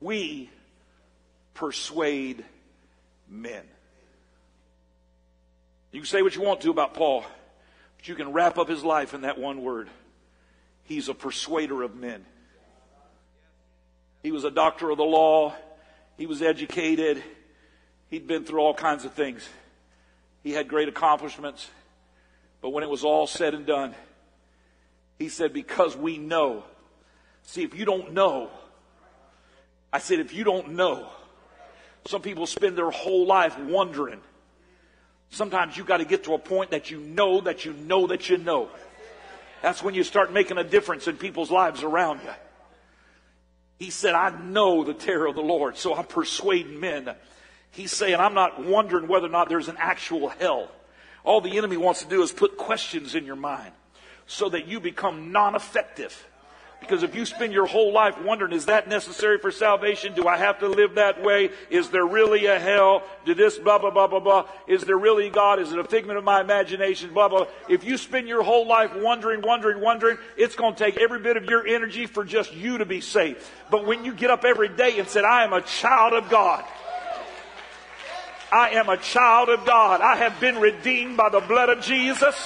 we 0.00 0.50
persuade 1.54 2.44
men. 3.28 3.64
You 5.96 6.02
can 6.02 6.08
say 6.08 6.20
what 6.20 6.36
you 6.36 6.42
want 6.42 6.60
to 6.60 6.70
about 6.70 6.92
Paul, 6.92 7.24
but 7.96 8.06
you 8.06 8.14
can 8.16 8.34
wrap 8.34 8.58
up 8.58 8.68
his 8.68 8.84
life 8.84 9.14
in 9.14 9.22
that 9.22 9.38
one 9.38 9.62
word. 9.62 9.88
He's 10.84 11.08
a 11.08 11.14
persuader 11.14 11.82
of 11.82 11.96
men. 11.96 12.26
He 14.22 14.30
was 14.30 14.44
a 14.44 14.50
doctor 14.50 14.90
of 14.90 14.98
the 14.98 15.04
law. 15.04 15.54
He 16.18 16.26
was 16.26 16.42
educated. 16.42 17.24
He'd 18.10 18.26
been 18.26 18.44
through 18.44 18.60
all 18.60 18.74
kinds 18.74 19.06
of 19.06 19.14
things. 19.14 19.48
He 20.42 20.52
had 20.52 20.68
great 20.68 20.90
accomplishments. 20.90 21.66
But 22.60 22.74
when 22.74 22.84
it 22.84 22.90
was 22.90 23.02
all 23.02 23.26
said 23.26 23.54
and 23.54 23.64
done, 23.64 23.94
he 25.18 25.30
said, 25.30 25.54
because 25.54 25.96
we 25.96 26.18
know. 26.18 26.64
See, 27.44 27.62
if 27.62 27.74
you 27.74 27.86
don't 27.86 28.12
know, 28.12 28.50
I 29.94 30.00
said, 30.00 30.20
if 30.20 30.34
you 30.34 30.44
don't 30.44 30.72
know, 30.72 31.08
some 32.04 32.20
people 32.20 32.46
spend 32.46 32.76
their 32.76 32.90
whole 32.90 33.26
life 33.26 33.58
wondering 33.58 34.20
Sometimes 35.30 35.76
you 35.76 35.84
got 35.84 35.98
to 35.98 36.04
get 36.04 36.24
to 36.24 36.34
a 36.34 36.38
point 36.38 36.70
that 36.70 36.90
you 36.90 36.98
know 36.98 37.40
that 37.42 37.64
you 37.64 37.72
know 37.72 38.06
that 38.06 38.28
you 38.28 38.38
know. 38.38 38.68
That's 39.62 39.82
when 39.82 39.94
you 39.94 40.04
start 40.04 40.32
making 40.32 40.58
a 40.58 40.64
difference 40.64 41.08
in 41.08 41.16
people's 41.16 41.50
lives 41.50 41.82
around 41.82 42.20
you. 42.22 42.30
He 43.78 43.90
said, 43.90 44.14
I 44.14 44.30
know 44.30 44.84
the 44.84 44.94
terror 44.94 45.26
of 45.26 45.34
the 45.34 45.42
Lord, 45.42 45.76
so 45.76 45.94
I'm 45.94 46.06
persuading 46.06 46.80
men. 46.80 47.14
He's 47.70 47.92
saying, 47.92 48.14
I'm 48.14 48.34
not 48.34 48.64
wondering 48.64 49.06
whether 49.06 49.26
or 49.26 49.30
not 49.30 49.48
there's 49.48 49.68
an 49.68 49.76
actual 49.78 50.28
hell. 50.28 50.70
All 51.24 51.40
the 51.40 51.58
enemy 51.58 51.76
wants 51.76 52.02
to 52.02 52.08
do 52.08 52.22
is 52.22 52.32
put 52.32 52.56
questions 52.56 53.14
in 53.14 53.26
your 53.26 53.36
mind 53.36 53.72
so 54.26 54.48
that 54.48 54.66
you 54.66 54.80
become 54.80 55.32
non-effective. 55.32 56.26
Because 56.80 57.02
if 57.02 57.16
you 57.16 57.24
spend 57.24 57.52
your 57.52 57.66
whole 57.66 57.92
life 57.92 58.20
wondering, 58.22 58.52
is 58.52 58.66
that 58.66 58.88
necessary 58.88 59.38
for 59.38 59.50
salvation? 59.50 60.14
Do 60.14 60.28
I 60.28 60.36
have 60.36 60.60
to 60.60 60.68
live 60.68 60.94
that 60.94 61.20
way? 61.22 61.50
Is 61.68 61.90
there 61.90 62.06
really 62.06 62.46
a 62.46 62.60
hell? 62.60 63.02
Did 63.24 63.38
this 63.38 63.58
blah, 63.58 63.78
blah, 63.78 63.90
blah, 63.90 64.06
blah, 64.06 64.20
blah? 64.20 64.46
Is 64.68 64.82
there 64.82 64.96
really 64.96 65.28
God? 65.28 65.58
Is 65.58 65.72
it 65.72 65.78
a 65.78 65.84
figment 65.84 66.18
of 66.18 66.24
my 66.24 66.40
imagination? 66.40 67.12
Blah, 67.12 67.28
blah. 67.28 67.46
If 67.68 67.82
you 67.82 67.96
spend 67.96 68.28
your 68.28 68.42
whole 68.42 68.68
life 68.68 68.94
wondering, 68.94 69.42
wondering, 69.42 69.80
wondering, 69.80 70.18
it's 70.36 70.54
going 70.54 70.74
to 70.74 70.78
take 70.78 70.98
every 70.98 71.18
bit 71.18 71.36
of 71.36 71.46
your 71.46 71.66
energy 71.66 72.06
for 72.06 72.24
just 72.24 72.54
you 72.54 72.78
to 72.78 72.84
be 72.84 73.00
saved. 73.00 73.42
But 73.68 73.84
when 73.84 74.04
you 74.04 74.14
get 74.14 74.30
up 74.30 74.44
every 74.44 74.68
day 74.68 74.98
and 75.00 75.08
said, 75.08 75.24
I 75.24 75.42
am 75.42 75.52
a 75.52 75.62
child 75.62 76.12
of 76.12 76.30
God. 76.30 76.64
I 78.52 78.70
am 78.70 78.88
a 78.88 78.96
child 78.96 79.48
of 79.48 79.66
God. 79.66 80.00
I 80.00 80.16
have 80.16 80.38
been 80.38 80.60
redeemed 80.60 81.16
by 81.16 81.30
the 81.30 81.40
blood 81.40 81.68
of 81.68 81.82
Jesus. 81.82 82.36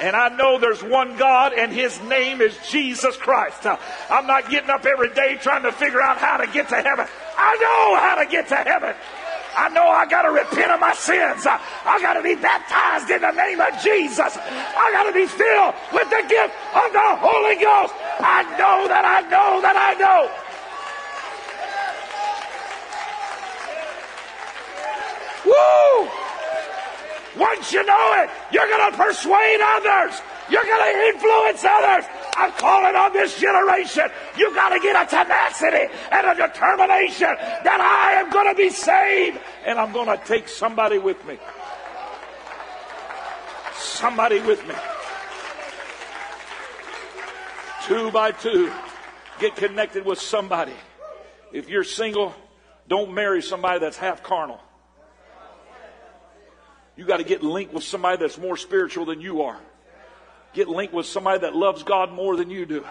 And 0.00 0.16
I 0.16 0.28
know 0.30 0.58
there's 0.58 0.82
one 0.82 1.16
God 1.16 1.52
and 1.52 1.72
his 1.72 2.00
name 2.02 2.40
is 2.40 2.56
Jesus 2.68 3.16
Christ. 3.16 3.66
I'm 4.10 4.26
not 4.26 4.50
getting 4.50 4.70
up 4.70 4.84
every 4.84 5.10
day 5.14 5.38
trying 5.40 5.62
to 5.62 5.72
figure 5.72 6.00
out 6.00 6.18
how 6.18 6.38
to 6.38 6.46
get 6.46 6.68
to 6.70 6.76
heaven. 6.76 7.06
I 7.36 7.56
know 7.60 7.96
how 8.00 8.16
to 8.22 8.30
get 8.30 8.48
to 8.48 8.56
heaven. 8.56 8.94
I 9.54 9.68
know 9.68 9.86
I 9.86 10.06
got 10.06 10.22
to 10.22 10.30
repent 10.30 10.72
of 10.72 10.80
my 10.80 10.94
sins. 10.94 11.46
I 11.46 12.00
got 12.00 12.14
to 12.14 12.22
be 12.22 12.34
baptized 12.34 13.10
in 13.10 13.20
the 13.20 13.32
name 13.32 13.60
of 13.60 13.78
Jesus. 13.82 14.36
I 14.38 14.90
got 14.92 15.04
to 15.04 15.12
be 15.12 15.26
filled 15.26 15.74
with 15.92 16.08
the 16.08 16.24
gift 16.26 16.54
of 16.74 16.92
the 16.92 17.08
Holy 17.20 17.56
Ghost. 17.60 17.92
I 18.18 18.42
know 18.56 18.88
that 18.88 19.04
I 19.04 19.20
know 19.28 19.60
that 19.60 19.76
I 19.76 19.94
know. 20.00 20.30
Woo! 25.44 26.21
Once 27.36 27.72
you 27.72 27.84
know 27.84 28.12
it, 28.22 28.30
you're 28.52 28.68
going 28.68 28.92
to 28.92 28.96
persuade 28.96 29.60
others. 29.60 30.20
You're 30.50 30.64
going 30.64 30.92
to 30.92 31.08
influence 31.08 31.64
others. 31.64 32.04
I'm 32.36 32.52
calling 32.52 32.94
on 32.94 33.12
this 33.12 33.40
generation. 33.40 34.08
You 34.36 34.54
got 34.54 34.70
to 34.70 34.80
get 34.80 35.00
a 35.00 35.08
tenacity 35.08 35.92
and 36.10 36.26
a 36.26 36.34
determination 36.34 37.34
that 37.64 37.80
I 37.80 38.20
am 38.20 38.30
going 38.30 38.48
to 38.48 38.54
be 38.54 38.70
saved 38.70 39.38
and 39.64 39.78
I'm 39.78 39.92
going 39.92 40.08
to 40.08 40.22
take 40.24 40.48
somebody 40.48 40.98
with 40.98 41.24
me. 41.26 41.38
Somebody 43.76 44.40
with 44.40 44.66
me. 44.66 44.74
Two 47.84 48.10
by 48.10 48.32
two, 48.32 48.72
get 49.40 49.56
connected 49.56 50.04
with 50.04 50.20
somebody. 50.20 50.74
If 51.52 51.68
you're 51.68 51.84
single, 51.84 52.34
don't 52.88 53.12
marry 53.12 53.42
somebody 53.42 53.80
that's 53.80 53.96
half 53.96 54.22
carnal. 54.22 54.60
You 56.96 57.04
got 57.04 57.18
to 57.18 57.24
get 57.24 57.42
linked 57.42 57.72
with 57.72 57.84
somebody 57.84 58.18
that's 58.18 58.38
more 58.38 58.56
spiritual 58.56 59.06
than 59.06 59.20
you 59.20 59.42
are. 59.42 59.58
Get 60.52 60.68
linked 60.68 60.92
with 60.92 61.06
somebody 61.06 61.40
that 61.40 61.56
loves 61.56 61.82
God 61.82 62.12
more 62.12 62.36
than 62.36 62.50
you 62.50 62.66
do. 62.66 62.84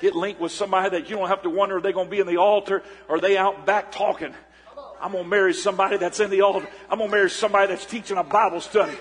Get 0.00 0.16
linked 0.16 0.40
with 0.40 0.52
somebody 0.52 0.90
that 0.98 1.08
you 1.08 1.16
don't 1.16 1.28
have 1.28 1.42
to 1.42 1.50
wonder 1.50 1.76
are 1.76 1.80
they 1.80 1.92
going 1.92 2.06
to 2.06 2.10
be 2.10 2.20
in 2.20 2.26
the 2.26 2.38
altar 2.38 2.82
or 3.08 3.16
are 3.16 3.20
they 3.20 3.36
out 3.36 3.66
back 3.66 3.92
talking. 3.92 4.34
I'm 5.00 5.12
going 5.12 5.24
to 5.24 5.30
marry 5.30 5.52
somebody 5.52 5.96
that's 5.96 6.20
in 6.20 6.30
the 6.30 6.42
altar. 6.42 6.66
I'm 6.88 6.98
going 6.98 7.10
to 7.10 7.16
marry 7.16 7.30
somebody 7.30 7.68
that's 7.68 7.84
teaching 7.84 8.16
a 8.16 8.24
Bible 8.24 8.60
study. 8.60 8.96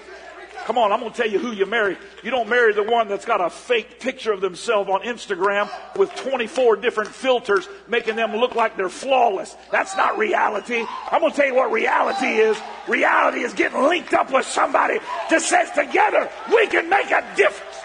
Come 0.66 0.78
on, 0.78 0.92
I'm 0.92 1.00
going 1.00 1.12
to 1.12 1.18
tell 1.18 1.30
you 1.30 1.40
who 1.40 1.52
you 1.52 1.66
marry. 1.66 1.98
You 2.24 2.30
don't 2.30 2.48
marry 2.48 2.74
the 2.74 2.84
one 2.84 3.08
that's 3.08 3.26
got 3.26 3.42
a 3.42 3.50
fake 3.50 4.00
picture 4.00 4.32
of 4.32 4.42
themselves 4.42 4.90
on 4.90 5.02
Instagram 5.02 5.70
with 5.98 6.14
24 6.16 6.76
different 6.78 7.10
filters 7.10 7.68
making 7.88 8.16
them 8.16 8.36
look 8.36 8.54
like 8.54 8.78
they're 8.78 8.90
flawless. 8.90 9.56
That's 9.72 9.96
not 9.98 10.18
reality. 10.18 10.86
I'm 11.12 11.22
going 11.22 11.32
to 11.32 11.38
tell 11.38 11.48
you 11.48 11.56
what 11.56 11.72
reality 11.72 12.28
is. 12.28 12.58
Reality 12.88 13.40
is 13.40 13.54
getting 13.54 13.82
linked 13.82 14.14
up 14.14 14.32
with 14.32 14.46
somebody 14.46 15.00
that 15.30 15.42
says 15.42 15.72
together 15.72 16.30
we 16.54 16.68
can 16.68 16.90
make 16.90 17.10
a 17.10 17.26
difference. 17.36 17.78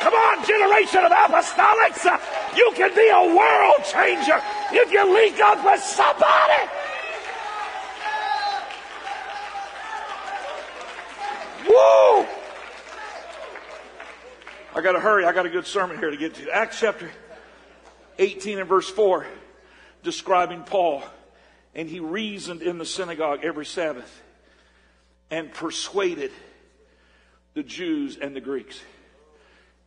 Come 0.00 0.12
on, 0.12 0.44
generation 0.44 1.04
of 1.04 1.12
apostolics. 1.12 2.04
Uh, 2.04 2.18
you 2.56 2.72
can 2.76 2.94
be 2.94 3.08
a 3.08 3.34
world 3.34 3.80
changer 3.90 4.40
if 4.72 4.92
you 4.92 5.14
link 5.14 5.40
up 5.40 5.64
with 5.64 5.80
somebody. 5.80 6.68
Woo! 11.74 12.24
I 14.76 14.80
got 14.80 14.92
to 14.92 15.00
hurry. 15.00 15.24
I 15.24 15.32
got 15.32 15.44
a 15.44 15.50
good 15.50 15.66
sermon 15.66 15.98
here 15.98 16.10
to 16.10 16.16
get 16.16 16.34
to. 16.34 16.48
Acts 16.50 16.78
chapter 16.78 17.10
18 18.18 18.60
and 18.60 18.68
verse 18.68 18.88
4, 18.88 19.26
describing 20.04 20.62
Paul. 20.62 21.02
And 21.74 21.88
he 21.88 21.98
reasoned 21.98 22.62
in 22.62 22.78
the 22.78 22.86
synagogue 22.86 23.40
every 23.42 23.66
Sabbath 23.66 24.22
and 25.32 25.52
persuaded 25.52 26.30
the 27.54 27.64
Jews 27.64 28.18
and 28.18 28.36
the 28.36 28.40
Greeks. 28.40 28.80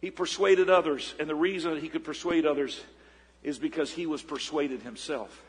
He 0.02 0.12
persuaded 0.12 0.70
others, 0.70 1.16
and 1.22 1.30
the 1.30 1.36
reason 1.36 1.74
that 1.74 1.82
he 1.82 1.88
could 1.88 2.04
persuade 2.04 2.46
others 2.46 2.82
is 3.44 3.58
because 3.58 3.92
he 3.92 4.06
was 4.06 4.22
persuaded 4.22 4.82
himself. 4.82 5.42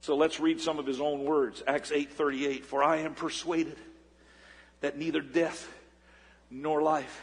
So 0.00 0.16
let's 0.16 0.40
read 0.40 0.62
some 0.62 0.78
of 0.78 0.86
his 0.86 0.98
own 0.98 1.24
words. 1.24 1.62
Acts 1.66 1.90
8:38 1.90 2.64
For 2.64 2.82
I 2.82 2.98
am 2.98 3.14
persuaded 3.14 3.76
that 4.80 4.98
neither 4.98 5.20
death 5.20 5.68
nor 6.50 6.82
life, 6.82 7.22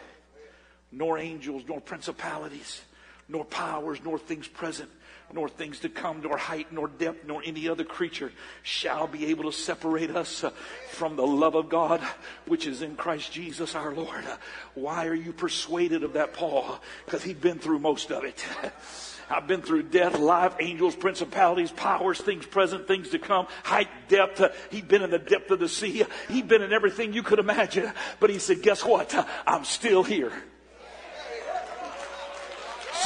nor 0.92 1.18
angels, 1.18 1.64
nor 1.68 1.82
principalities, 1.82 2.82
nor 3.28 3.44
powers, 3.46 4.00
nor 4.04 4.18
things 4.18 4.48
present, 4.48 4.90
nor 5.34 5.50
things 5.50 5.80
to 5.80 5.90
come, 5.90 6.22
nor 6.22 6.38
height, 6.38 6.72
nor 6.72 6.88
depth, 6.88 7.26
nor 7.28 7.42
any 7.46 7.68
other 7.68 7.84
creature 7.84 8.32
shall 8.64 9.08
be 9.08 9.26
able 9.26 9.52
to 9.52 9.58
separate 9.58 10.10
us 10.12 10.44
uh, 10.44 10.52
from 10.92 11.16
the 11.16 11.26
love 11.26 11.56
of 11.56 11.68
God, 11.68 12.02
which 12.46 12.66
is 12.66 12.82
in 12.82 12.96
Christ 12.96 13.32
Jesus 13.32 13.76
our 13.76 13.94
Lord. 13.94 14.26
Uh, 14.26 14.38
why 14.76 15.08
are 15.08 15.16
you 15.16 15.34
persuaded 15.34 16.04
of 16.04 16.14
that, 16.14 16.34
Paul? 16.34 16.80
Because 17.06 17.24
he'd 17.24 17.42
been 17.42 17.60
through 17.60 17.80
most 17.80 18.12
of 18.12 18.24
it. 18.24 18.46
I've 19.30 19.48
been 19.48 19.62
through 19.62 19.84
death, 19.84 20.18
life, 20.18 20.56
angels, 20.60 20.96
principalities, 20.96 21.72
powers, 21.72 22.20
things 22.20 22.46
present, 22.46 22.88
things 22.88 23.10
to 23.10 23.20
come, 23.20 23.48
height, 23.64 23.90
depth. 24.08 24.42
He'd 24.72 24.88
been 24.88 25.02
in 25.02 25.10
the 25.10 25.20
depth 25.20 25.52
of 25.52 25.60
the 25.60 25.70
sea. 25.70 26.06
He'd 26.30 26.48
been 26.48 26.62
in 26.62 26.74
everything 26.74 27.14
you 27.14 27.24
could 27.24 27.40
imagine. 27.40 27.92
But 28.20 28.30
he 28.30 28.40
said, 28.40 28.62
guess 28.62 28.84
what? 28.84 29.14
I'm 29.46 29.64
still 29.64 30.04
here. 30.04 30.32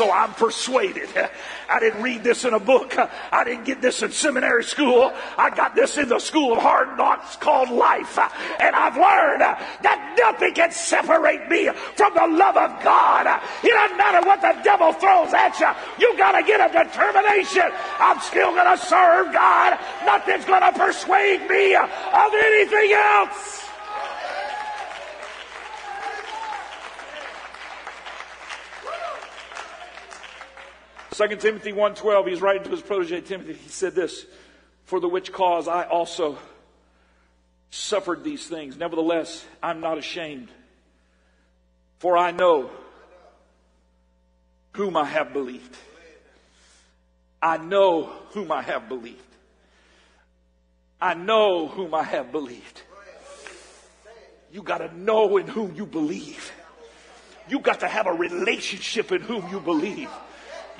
So 0.01 0.11
I'm 0.11 0.33
persuaded. 0.33 1.09
I 1.69 1.79
didn't 1.79 2.01
read 2.01 2.23
this 2.23 2.43
in 2.43 2.55
a 2.55 2.59
book. 2.59 2.97
I 2.97 3.43
didn't 3.43 3.65
get 3.65 3.83
this 3.83 4.01
in 4.01 4.11
seminary 4.11 4.63
school. 4.63 5.13
I 5.37 5.51
got 5.51 5.75
this 5.75 5.95
in 5.95 6.09
the 6.09 6.17
school 6.17 6.53
of 6.53 6.57
hard 6.57 6.97
knocks 6.97 7.35
called 7.35 7.69
life. 7.69 8.17
And 8.17 8.75
I've 8.75 8.97
learned 8.97 9.41
that 9.41 10.15
nothing 10.17 10.55
can 10.55 10.71
separate 10.71 11.47
me 11.49 11.69
from 11.93 12.15
the 12.15 12.25
love 12.25 12.57
of 12.57 12.83
God. 12.83 13.27
It 13.63 13.69
doesn't 13.69 13.97
matter 13.97 14.25
what 14.25 14.41
the 14.41 14.59
devil 14.63 14.91
throws 14.93 15.35
at 15.35 15.59
you. 15.59 15.69
You 15.99 16.17
got 16.17 16.31
to 16.31 16.41
get 16.47 16.57
a 16.57 16.73
determination. 16.73 17.69
I'm 17.99 18.19
still 18.21 18.55
going 18.57 18.75
to 18.75 18.83
serve 18.83 19.31
God. 19.31 19.77
Nothing's 20.03 20.45
going 20.45 20.61
to 20.63 20.71
persuade 20.79 21.47
me 21.47 21.75
of 21.75 22.31
anything 22.33 22.93
else. 22.93 23.70
2 31.27 31.35
Timothy 31.35 31.71
1.12, 31.71 32.29
he's 32.29 32.41
writing 32.41 32.63
to 32.63 32.71
his 32.71 32.81
protege 32.81 33.21
Timothy. 33.21 33.53
He 33.53 33.69
said 33.69 33.93
this, 33.93 34.25
For 34.85 34.99
the 34.99 35.07
which 35.07 35.31
cause 35.31 35.67
I 35.67 35.83
also 35.83 36.39
suffered 37.69 38.23
these 38.23 38.47
things. 38.47 38.75
Nevertheless, 38.75 39.45
I'm 39.61 39.81
not 39.81 39.99
ashamed. 39.99 40.49
For 41.99 42.17
I 42.17 42.31
know 42.31 42.71
whom 44.73 44.97
I 44.97 45.05
have 45.05 45.31
believed. 45.31 45.77
I 47.39 47.57
know 47.57 48.11
whom 48.31 48.51
I 48.51 48.63
have 48.63 48.89
believed. 48.89 49.19
I 50.99 51.13
know 51.13 51.67
whom 51.67 51.93
I 51.93 52.03
have 52.03 52.31
believed. 52.31 52.81
You 54.51 54.63
got 54.63 54.79
to 54.79 54.97
know 54.97 55.37
in 55.37 55.47
whom 55.47 55.75
you 55.75 55.85
believe. 55.85 56.51
You 57.47 57.59
got 57.59 57.81
to 57.81 57.87
have 57.87 58.07
a 58.07 58.13
relationship 58.13 59.11
in 59.11 59.21
whom 59.21 59.47
you 59.49 59.59
believe. 59.59 60.09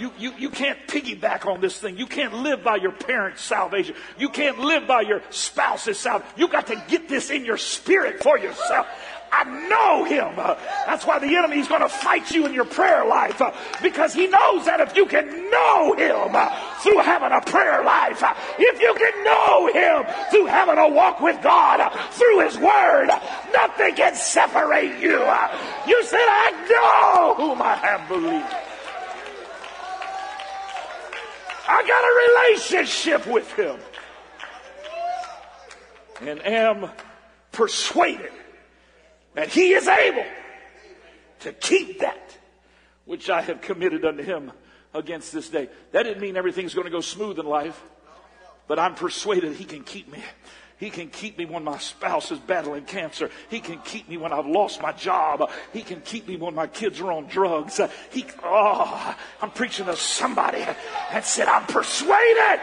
You, 0.02 0.12
you, 0.18 0.34
you 0.40 0.50
can't 0.50 0.80
piggyback 0.88 1.46
on 1.46 1.62
this 1.62 1.78
thing. 1.78 1.96
You 1.96 2.08
can't 2.08 2.34
live 2.34 2.64
by 2.64 2.78
your 2.78 2.92
parents' 2.92 3.44
salvation. 3.44 3.94
You 4.18 4.30
can't 4.30 4.58
live 4.58 4.88
by 4.88 5.02
your 5.02 5.22
spouse's 5.30 6.00
salvation. 6.00 6.34
You 6.38 6.48
got 6.48 6.66
to 6.68 6.84
get 6.88 7.08
this 7.08 7.30
in 7.30 7.46
your 7.46 7.58
spirit 7.58 8.24
for 8.24 8.36
yourself. 8.40 8.88
I 9.32 9.44
know 9.70 10.04
him. 10.04 10.34
Uh, 10.40 10.56
that's 10.88 11.06
why 11.06 11.20
the 11.20 11.38
enemy 11.38 11.60
is 11.60 11.68
going 11.68 11.82
to 11.82 11.88
fight 11.88 12.32
you 12.32 12.48
in 12.48 12.54
your 12.56 12.66
prayer 12.66 13.06
life 13.06 13.40
uh, 13.44 13.54
because 13.84 14.16
he 14.16 14.26
knows 14.26 14.66
that 14.66 14.80
if 14.80 14.96
you 14.96 15.06
can 15.06 15.52
know 15.52 15.94
him 15.94 16.36
uh, 16.36 16.50
through 16.80 16.98
having 16.98 17.32
a 17.32 17.42
prayer 17.42 17.84
life, 17.84 18.24
if 18.58 18.82
you 18.82 18.96
can 18.96 19.24
know 19.24 19.68
him 19.68 20.32
through 20.32 20.48
having 20.48 20.80
a 20.80 20.90
walk 20.90 21.22
with 21.22 21.40
God 21.44 21.92
through 22.14 22.40
his 22.40 22.58
word, 22.58 23.10
nothing 23.54 23.94
can 23.94 24.16
separate 24.16 25.00
you. 25.00 25.22
You 25.86 26.04
said, 26.06 26.26
I 26.26 26.66
know 26.72 27.34
whom 27.36 27.62
I 27.62 27.76
have 27.76 28.08
believed. 28.08 28.71
I 31.68 31.88
got 31.88 32.04
a 32.04 32.56
relationship 32.56 33.28
with 33.28 33.52
him. 33.54 33.80
And 36.22 36.46
am 36.46 36.90
persuaded 37.52 38.32
that 39.34 39.50
he 39.50 39.74
is 39.74 39.88
able 39.88 40.26
to 41.40 41.54
keep 41.54 42.00
that 42.00 42.38
which 43.06 43.30
I 43.30 43.42
have 43.42 43.62
committed 43.62 44.06
unto 44.06 44.24
him 44.24 44.52
against 44.94 45.34
this 45.34 45.50
day. 45.50 45.70
That 45.92 46.04
didn't 46.04 46.22
mean 46.22 46.38
everything's 46.38 46.74
going 46.74 46.86
to 46.86 46.92
go 46.92 47.02
smooth 47.02 47.40
in 47.40 47.46
life, 47.46 47.82
but 48.68 48.78
I'm 48.78 48.96
persuaded 48.96 49.56
he 49.56 49.66
can 49.66 49.84
keep 49.84 50.12
me. 50.12 50.24
He 50.82 50.90
can 50.90 51.10
keep 51.10 51.38
me 51.38 51.46
when 51.46 51.64
my 51.64 51.78
spouse 51.78 52.32
is 52.32 52.40
battling 52.40 52.86
cancer. 52.86 53.30
He 53.50 53.60
can 53.60 53.78
keep 53.86 54.10
me 54.10 54.18
when 54.18 54.34
I've 54.34 54.48
lost 54.48 54.82
my 54.82 54.92
job. 54.92 55.48
He 55.72 55.84
can 55.84 56.02
keep 56.02 56.28
me 56.28 56.38
when 56.38 56.56
my 56.56 56.66
kids 56.66 57.00
are 57.00 57.12
on 57.12 57.28
drugs. 57.28 57.80
He, 58.10 58.26
oh, 58.44 59.16
I'm 59.44 59.52
preaching 59.52 59.86
to 59.86 59.96
somebody 59.96 60.66
and 61.12 61.24
said, 61.24 61.48
I'm 61.48 61.68
persuaded 61.68 62.60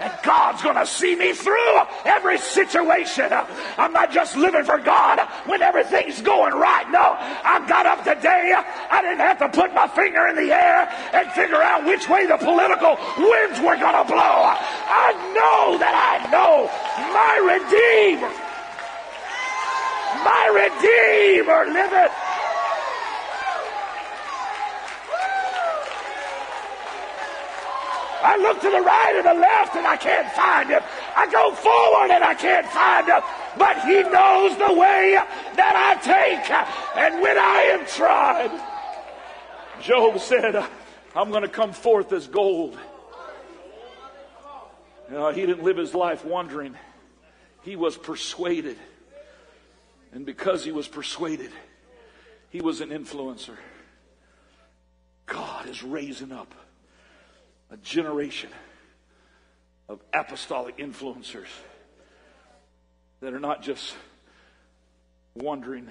and 0.00 0.12
God's 0.22 0.62
going 0.62 0.76
to 0.76 0.86
see 0.86 1.14
me 1.16 1.32
through 1.32 1.80
every 2.04 2.38
situation. 2.38 3.30
I'm 3.76 3.92
not 3.92 4.12
just 4.12 4.36
living 4.36 4.64
for 4.64 4.78
God 4.78 5.20
when 5.46 5.62
everything's 5.62 6.22
going 6.22 6.54
right. 6.54 6.88
No, 6.90 7.16
I 7.18 7.64
got 7.68 7.86
up 7.86 8.04
today. 8.04 8.54
I 8.90 9.02
didn't 9.02 9.20
have 9.20 9.38
to 9.38 9.48
put 9.48 9.74
my 9.74 9.88
finger 9.88 10.26
in 10.28 10.36
the 10.36 10.52
air 10.52 10.88
and 11.12 11.30
figure 11.32 11.62
out 11.62 11.84
which 11.84 12.08
way 12.08 12.26
the 12.26 12.36
political 12.36 12.96
winds 13.18 13.58
were 13.60 13.76
going 13.76 13.96
to 13.96 14.04
blow. 14.06 14.18
I 14.18 15.12
know 15.34 15.78
that 15.78 15.94
I 15.94 16.30
know 16.30 16.70
my 17.12 17.34
Redeemer. 17.42 18.32
My 20.24 20.46
Redeemer 20.52 21.72
liveth. 21.72 22.27
I 28.22 28.36
look 28.36 28.60
to 28.60 28.70
the 28.70 28.80
right 28.80 29.14
and 29.16 29.26
the 29.26 29.40
left 29.40 29.76
and 29.76 29.86
I 29.86 29.96
can't 29.96 30.30
find 30.32 30.70
him. 30.70 30.82
I 31.16 31.30
go 31.30 31.54
forward 31.54 32.10
and 32.10 32.24
I 32.24 32.34
can't 32.34 32.66
find 32.66 33.06
him. 33.06 33.22
But 33.56 33.80
he 33.82 34.02
knows 34.02 34.56
the 34.58 34.74
way 34.74 35.20
that 35.56 35.74
I 35.76 35.94
take. 36.02 36.50
And 36.96 37.22
when 37.22 37.38
I 37.38 37.60
am 37.72 37.86
tried, 37.86 39.82
Job 39.82 40.18
said, 40.20 40.56
I'm 41.14 41.30
going 41.30 41.42
to 41.42 41.48
come 41.48 41.72
forth 41.72 42.12
as 42.12 42.26
gold. 42.26 42.76
Know, 45.10 45.32
he 45.32 45.46
didn't 45.46 45.62
live 45.62 45.78
his 45.78 45.94
life 45.94 46.24
wondering. 46.24 46.74
He 47.62 47.76
was 47.76 47.96
persuaded. 47.96 48.76
And 50.12 50.26
because 50.26 50.64
he 50.64 50.72
was 50.72 50.86
persuaded, 50.88 51.50
he 52.50 52.60
was 52.60 52.80
an 52.80 52.90
influencer. 52.90 53.56
God 55.26 55.66
is 55.68 55.82
raising 55.82 56.32
up 56.32 56.54
a 57.70 57.76
generation 57.78 58.50
of 59.88 60.00
apostolic 60.12 60.78
influencers 60.78 61.48
that 63.20 63.32
are 63.32 63.40
not 63.40 63.62
just 63.62 63.94
wondering 65.34 65.88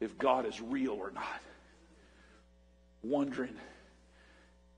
if 0.00 0.18
God 0.18 0.46
is 0.46 0.60
real 0.60 0.92
or 0.92 1.10
not, 1.10 1.40
wondering 3.02 3.54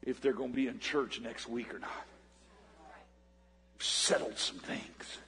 if 0.03 0.21
they're 0.21 0.33
going 0.33 0.51
to 0.51 0.57
be 0.57 0.69
in 0.69 0.79
church 0.79 1.21
next 1.21 1.49
week 1.49 1.73
or 1.75 1.79
not. 1.79 2.07
Settled 3.79 4.39
some 4.39 4.59
things. 4.59 5.19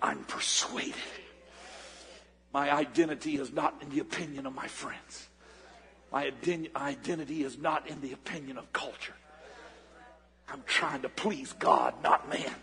I'm 0.00 0.24
persuaded. 0.24 0.94
My 2.52 2.72
identity 2.72 3.36
is 3.36 3.52
not 3.52 3.74
in 3.82 3.90
the 3.90 4.00
opinion 4.00 4.46
of 4.46 4.54
my 4.54 4.68
friends. 4.68 5.28
My 6.12 6.32
identity 6.76 7.42
is 7.42 7.58
not 7.58 7.88
in 7.88 8.00
the 8.00 8.12
opinion 8.12 8.58
of 8.58 8.72
culture. 8.72 9.14
I'm 10.48 10.62
trying 10.66 11.02
to 11.02 11.08
please 11.08 11.52
God, 11.54 11.94
not 12.02 12.28
man. 12.28 12.54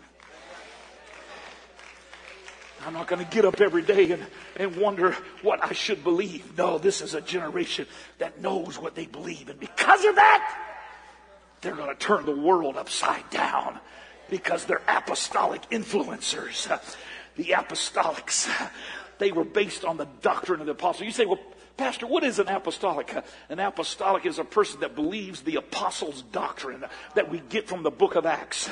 I'm 2.84 2.94
not 2.94 3.06
going 3.06 3.24
to 3.24 3.30
get 3.30 3.44
up 3.44 3.60
every 3.60 3.82
day 3.82 4.10
and, 4.10 4.26
and 4.56 4.76
wonder 4.76 5.16
what 5.42 5.62
I 5.62 5.72
should 5.72 6.02
believe. 6.02 6.56
No, 6.58 6.78
this 6.78 7.00
is 7.00 7.14
a 7.14 7.20
generation 7.20 7.86
that 8.18 8.40
knows 8.40 8.78
what 8.78 8.94
they 8.94 9.06
believe. 9.06 9.48
And 9.48 9.60
because 9.60 10.04
of 10.04 10.16
that, 10.16 10.58
they're 11.60 11.76
going 11.76 11.90
to 11.90 11.94
turn 11.94 12.26
the 12.26 12.36
world 12.36 12.76
upside 12.76 13.28
down 13.30 13.78
because 14.30 14.64
they're 14.64 14.82
apostolic 14.88 15.62
influencers. 15.70 16.66
The 17.36 17.44
apostolics, 17.44 18.50
they 19.18 19.30
were 19.30 19.44
based 19.44 19.84
on 19.84 19.96
the 19.96 20.08
doctrine 20.20 20.60
of 20.60 20.66
the 20.66 20.72
apostle. 20.72 21.06
You 21.06 21.12
say, 21.12 21.26
well, 21.26 21.38
Pastor, 21.76 22.06
what 22.06 22.22
is 22.22 22.38
an 22.38 22.48
apostolic? 22.48 23.14
An 23.48 23.58
apostolic 23.58 24.26
is 24.26 24.38
a 24.38 24.44
person 24.44 24.80
that 24.80 24.94
believes 24.94 25.40
the 25.40 25.56
apostles' 25.56 26.22
doctrine 26.30 26.84
that 27.14 27.30
we 27.30 27.40
get 27.48 27.66
from 27.66 27.82
the 27.82 27.90
book 27.90 28.14
of 28.14 28.26
Acts. 28.26 28.70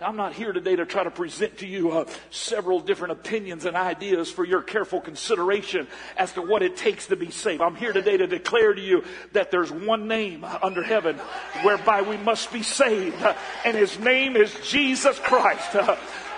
I'm 0.00 0.16
not 0.16 0.32
here 0.32 0.52
today 0.52 0.74
to 0.76 0.84
try 0.84 1.04
to 1.04 1.10
present 1.10 1.58
to 1.58 1.66
you 1.66 1.92
uh, 1.92 2.06
several 2.30 2.80
different 2.80 3.12
opinions 3.12 3.66
and 3.66 3.76
ideas 3.76 4.32
for 4.32 4.44
your 4.44 4.62
careful 4.62 5.00
consideration 5.00 5.86
as 6.16 6.32
to 6.32 6.42
what 6.42 6.62
it 6.62 6.76
takes 6.76 7.06
to 7.06 7.16
be 7.16 7.30
saved. 7.30 7.62
I'm 7.62 7.76
here 7.76 7.92
today 7.92 8.16
to 8.16 8.26
declare 8.26 8.74
to 8.74 8.80
you 8.80 9.04
that 9.32 9.50
there's 9.50 9.70
one 9.70 10.08
name 10.08 10.44
under 10.44 10.82
heaven 10.82 11.16
whereby 11.62 12.02
we 12.02 12.16
must 12.16 12.52
be 12.52 12.62
saved, 12.62 13.24
and 13.64 13.76
his 13.76 13.98
name 14.00 14.36
is 14.36 14.52
Jesus 14.64 15.18
Christ. 15.20 15.76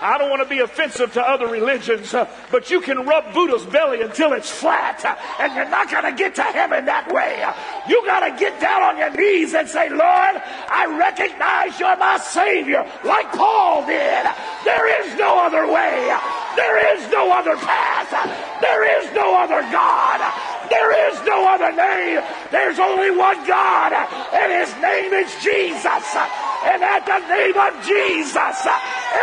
Uh, 0.01 0.05
I 0.05 0.17
don't 0.17 0.29
want 0.29 0.41
to 0.41 0.49
be 0.49 0.59
offensive 0.59 1.13
to 1.13 1.21
other 1.21 1.47
religions, 1.47 2.13
uh, 2.13 2.27
but 2.51 2.69
you 2.69 2.81
can 2.81 3.05
rub 3.05 3.33
Buddha's 3.33 3.65
belly 3.65 4.01
until 4.01 4.33
it's 4.33 4.49
flat, 4.49 5.03
uh, 5.03 5.15
and 5.39 5.53
you're 5.55 5.69
not 5.69 5.89
going 5.89 6.03
to 6.03 6.13
get 6.17 6.35
to 6.35 6.43
heaven 6.43 6.85
that 6.85 7.11
way. 7.11 7.43
You 7.87 8.05
got 8.05 8.21
to 8.27 8.39
get 8.39 8.59
down 8.59 8.83
on 8.83 8.97
your 8.97 9.11
knees 9.11 9.53
and 9.53 9.67
say, 9.67 9.89
Lord, 9.89 10.01
I 10.03 10.95
recognize 10.97 11.79
you're 11.79 11.97
my 11.97 12.17
Savior, 12.19 12.85
like 13.03 13.31
Paul 13.33 13.85
did. 13.85 14.25
There 14.65 14.87
is 15.03 15.17
no 15.17 15.39
other 15.39 15.65
way. 15.71 16.15
There 16.55 16.95
is 16.95 17.11
no 17.11 17.31
other 17.31 17.55
path. 17.57 18.11
There 18.61 19.01
is 19.01 19.13
no 19.13 19.35
other 19.35 19.61
God. 19.71 20.21
There 20.69 21.11
is 21.11 21.19
no 21.25 21.47
other 21.47 21.71
name. 21.71 22.21
There's 22.51 22.79
only 22.79 23.11
one 23.11 23.45
God, 23.45 23.93
and 23.93 24.51
his 24.51 24.73
name 24.81 25.13
is 25.13 25.29
Jesus. 25.43 26.15
And 26.63 26.81
at 26.81 27.05
the 27.05 27.19
name 27.27 27.57
of 27.57 27.85
Jesus, 27.85 28.67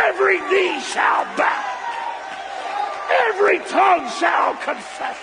every 0.05 0.39
knee 0.49 0.79
shall 0.81 1.25
bow, 1.35 1.63
every 3.29 3.59
tongue 3.59 4.07
shall 4.19 4.55
confess. 4.57 5.17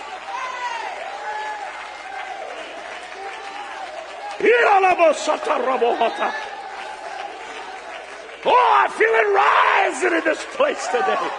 Oh, 8.45 8.75
I 8.79 8.87
feel 8.95 9.13
it 9.13 9.27
rising 9.35 10.17
in 10.17 10.23
this 10.23 10.45
place 10.55 10.87
today. 10.87 11.29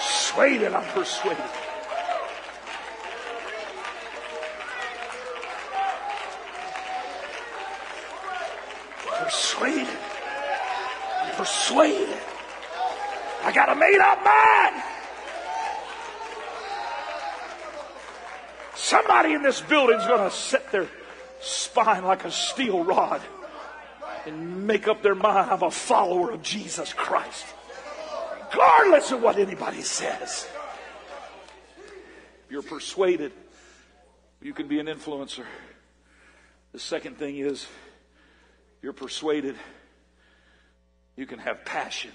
Swayed 0.00 0.62
and 0.62 0.76
I'm 0.76 0.84
persuaded. 0.92 1.69
Persuaded. 9.30 9.86
Persuaded. 11.36 12.18
I 13.44 13.52
got 13.54 13.68
a 13.68 13.76
made 13.76 14.00
up 14.00 14.24
mind. 14.24 14.82
Somebody 18.74 19.34
in 19.34 19.42
this 19.42 19.60
building's 19.60 20.04
going 20.04 20.28
to 20.28 20.34
set 20.34 20.72
their 20.72 20.88
spine 21.40 22.04
like 22.04 22.24
a 22.24 22.32
steel 22.32 22.82
rod 22.82 23.22
and 24.26 24.66
make 24.66 24.88
up 24.88 25.00
their 25.00 25.14
mind 25.14 25.52
I'm 25.52 25.62
a 25.62 25.70
follower 25.70 26.32
of 26.32 26.42
Jesus 26.42 26.92
Christ. 26.92 27.46
Regardless 28.50 29.12
of 29.12 29.22
what 29.22 29.38
anybody 29.38 29.82
says. 29.82 30.48
You're 32.50 32.62
persuaded, 32.62 33.30
you 34.42 34.54
can 34.54 34.66
be 34.66 34.80
an 34.80 34.86
influencer. 34.86 35.44
The 36.72 36.80
second 36.80 37.16
thing 37.16 37.38
is, 37.38 37.68
you're 38.82 38.92
persuaded, 38.92 39.56
you 41.16 41.26
can 41.26 41.38
have 41.38 41.64
passion. 41.64 42.12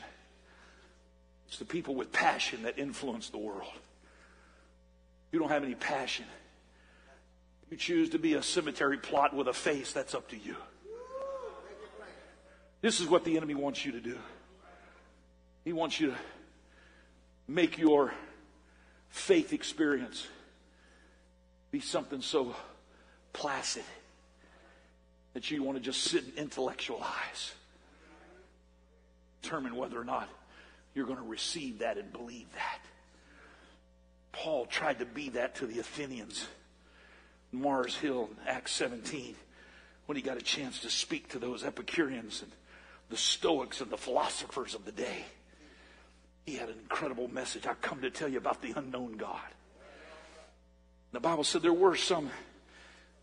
It's 1.47 1.59
the 1.59 1.65
people 1.65 1.95
with 1.95 2.11
passion 2.11 2.63
that 2.63 2.79
influence 2.79 3.29
the 3.29 3.37
world. 3.37 3.71
You 5.31 5.39
don't 5.39 5.49
have 5.49 5.63
any 5.63 5.75
passion. 5.75 6.25
You 7.69 7.77
choose 7.77 8.09
to 8.11 8.19
be 8.19 8.33
a 8.33 8.43
cemetery 8.43 8.97
plot 8.97 9.35
with 9.35 9.47
a 9.47 9.53
face, 9.53 9.91
that's 9.91 10.15
up 10.15 10.29
to 10.29 10.37
you. 10.37 10.55
This 12.81 12.99
is 12.99 13.07
what 13.07 13.23
the 13.25 13.35
enemy 13.37 13.55
wants 13.55 13.83
you 13.85 13.93
to 13.93 13.99
do. 13.99 14.17
He 15.63 15.73
wants 15.73 15.99
you 15.99 16.11
to 16.11 16.17
make 17.47 17.77
your 17.77 18.13
faith 19.09 19.53
experience 19.53 20.27
be 21.71 21.79
something 21.79 22.21
so 22.21 22.55
placid 23.33 23.83
that 25.35 25.51
you 25.51 25.61
want 25.61 25.77
to 25.77 25.83
just 25.83 26.01
sit 26.01 26.23
and 26.23 26.33
intellectualize. 26.37 27.53
Determine 29.41 29.75
whether 29.75 29.99
or 29.99 30.05
not 30.05 30.29
you're 30.95 31.05
going 31.05 31.19
to 31.19 31.27
receive 31.27 31.79
that 31.79 31.97
and 31.97 32.11
believe 32.11 32.47
that. 32.53 32.79
Paul 34.31 34.65
tried 34.65 34.99
to 34.99 35.05
be 35.05 35.29
that 35.29 35.55
to 35.55 35.67
the 35.67 35.79
Athenians. 35.79 36.47
Mars 37.51 37.95
Hill 37.95 38.29
Acts 38.47 38.71
17 38.71 39.35
when 40.05 40.15
he 40.15 40.21
got 40.21 40.37
a 40.37 40.41
chance 40.41 40.79
to 40.81 40.89
speak 40.89 41.29
to 41.29 41.39
those 41.39 41.63
Epicureans 41.63 42.41
and 42.41 42.51
the 43.09 43.17
Stoics 43.17 43.81
and 43.81 43.91
the 43.91 43.97
philosophers 43.97 44.73
of 44.73 44.85
the 44.85 44.91
day. 44.91 45.25
He 46.45 46.55
had 46.55 46.69
an 46.69 46.75
incredible 46.81 47.27
message. 47.27 47.67
I 47.67 47.73
come 47.73 48.01
to 48.01 48.09
tell 48.09 48.29
you 48.29 48.37
about 48.37 48.61
the 48.61 48.73
unknown 48.75 49.17
God. 49.17 49.39
The 51.11 51.19
Bible 51.19 51.43
said 51.43 51.61
there 51.61 51.73
were 51.73 51.95
some 51.95 52.29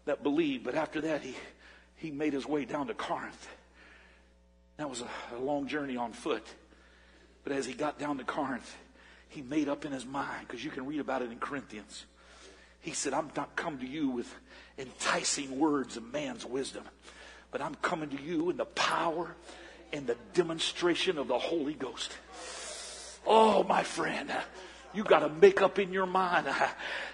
that 0.05 0.23
believed, 0.23 0.65
but 0.65 0.75
after 0.75 1.01
that 1.03 1.23
he, 1.23 1.37
he 2.03 2.11
made 2.11 2.33
his 2.33 2.47
way 2.47 2.65
down 2.65 2.89
to 2.89 2.95
Corinth. 2.95 3.49
That 4.77 4.91
was 4.91 5.03
a, 5.03 5.37
a 5.37 5.39
long 5.39 5.69
journey 5.69 5.97
on 5.97 6.13
foot. 6.13 6.45
But 7.45 7.53
as 7.53 7.65
he 7.65 7.75
got 7.75 7.97
down 7.97 8.19
to 8.19 8.25
Corinth, 8.25 8.77
he 9.29 9.41
made 9.41 9.69
up 9.69 9.85
in 9.85 9.93
his 9.93 10.05
mind, 10.05 10.49
because 10.49 10.65
you 10.65 10.71
can 10.71 10.85
read 10.85 10.99
about 10.99 11.23
it 11.23 11.31
in 11.31 11.39
Corinthians. 11.39 12.05
He 12.81 12.91
said, 12.91 13.15
I'm 13.15 13.31
not 13.37 13.55
come 13.55 13.79
to 13.79 13.87
you 13.87 14.09
with 14.09 14.35
enticing 14.77 15.61
words 15.61 15.97
of 15.97 16.13
man's 16.13 16.45
wisdom, 16.45 16.83
but 17.53 17.63
I'm 17.63 17.77
coming 17.77 18.11
to 18.11 18.21
you 18.21 18.51
in 18.51 18.57
the 18.57 18.65
power 18.65 19.37
and 19.93 20.05
the 20.05 20.17
demonstration 20.35 21.19
of 21.19 21.29
the 21.29 21.39
Holy 21.39 21.75
Ghost. 21.75 22.11
Oh, 23.25 23.63
my 23.63 23.85
friend, 23.85 24.33
you 24.95 25.05
got 25.05 25.21
to 25.21 25.29
make 25.29 25.63
up 25.63 25.79
in 25.79 25.93
your 25.93 26.07
mind. 26.07 26.47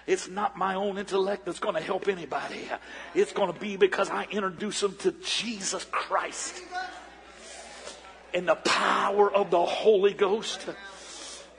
It's 0.07 0.27
not 0.27 0.57
my 0.57 0.73
own 0.73 0.97
intellect 0.97 1.45
that's 1.45 1.59
going 1.59 1.75
to 1.75 1.81
help 1.81 2.07
anybody. 2.07 2.67
It's 3.13 3.31
going 3.31 3.53
to 3.53 3.59
be 3.59 3.77
because 3.77 4.09
I 4.09 4.25
introduce 4.31 4.79
them 4.79 4.95
to 5.01 5.11
Jesus 5.23 5.85
Christ 5.91 6.63
and 8.33 8.47
the 8.47 8.55
power 8.55 9.31
of 9.31 9.51
the 9.51 9.63
Holy 9.63 10.13
Ghost. 10.13 10.65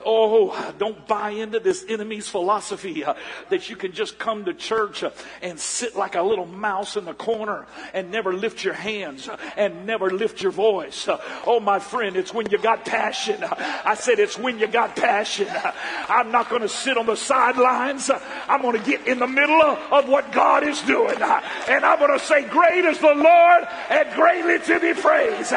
Oh, 0.05 0.73
don't 0.77 1.07
buy 1.07 1.31
into 1.31 1.59
this 1.59 1.85
enemy's 1.87 2.27
philosophy 2.27 3.03
uh, 3.03 3.15
that 3.49 3.69
you 3.69 3.75
can 3.75 3.91
just 3.91 4.17
come 4.17 4.45
to 4.45 4.53
church 4.53 5.03
uh, 5.03 5.11
and 5.41 5.59
sit 5.59 5.95
like 5.95 6.15
a 6.15 6.21
little 6.21 6.45
mouse 6.45 6.97
in 6.97 7.05
the 7.05 7.13
corner 7.13 7.65
and 7.93 8.11
never 8.11 8.33
lift 8.33 8.63
your 8.63 8.73
hands 8.73 9.27
uh, 9.27 9.37
and 9.57 9.85
never 9.85 10.09
lift 10.09 10.41
your 10.41 10.51
voice. 10.51 11.07
Uh, 11.07 11.19
oh, 11.45 11.59
my 11.59 11.79
friend, 11.79 12.15
it's 12.15 12.33
when 12.33 12.49
you 12.49 12.57
got 12.57 12.85
passion. 12.85 13.43
Uh, 13.43 13.81
I 13.85 13.95
said 13.95 14.19
it's 14.19 14.37
when 14.37 14.59
you 14.59 14.67
got 14.67 14.95
passion. 14.95 15.47
Uh, 15.49 15.73
I'm 16.09 16.31
not 16.31 16.49
going 16.49 16.61
to 16.61 16.69
sit 16.69 16.97
on 16.97 17.05
the 17.05 17.15
sidelines. 17.15 18.09
I'm 18.47 18.61
going 18.61 18.77
to 18.79 18.85
get 18.85 19.07
in 19.07 19.19
the 19.19 19.27
middle 19.27 19.61
of, 19.61 19.77
of 19.91 20.09
what 20.09 20.31
God 20.31 20.63
is 20.63 20.81
doing. 20.81 21.15
and 21.21 21.85
I'm 21.85 21.99
going 21.99 22.17
to 22.17 22.25
say, 22.25 22.47
Great 22.47 22.85
is 22.85 22.99
the 22.99 23.13
Lord 23.13 23.67
and 23.89 24.13
greatly 24.13 24.59
to 24.59 24.79
be 24.79 24.93
praised. 24.99 25.53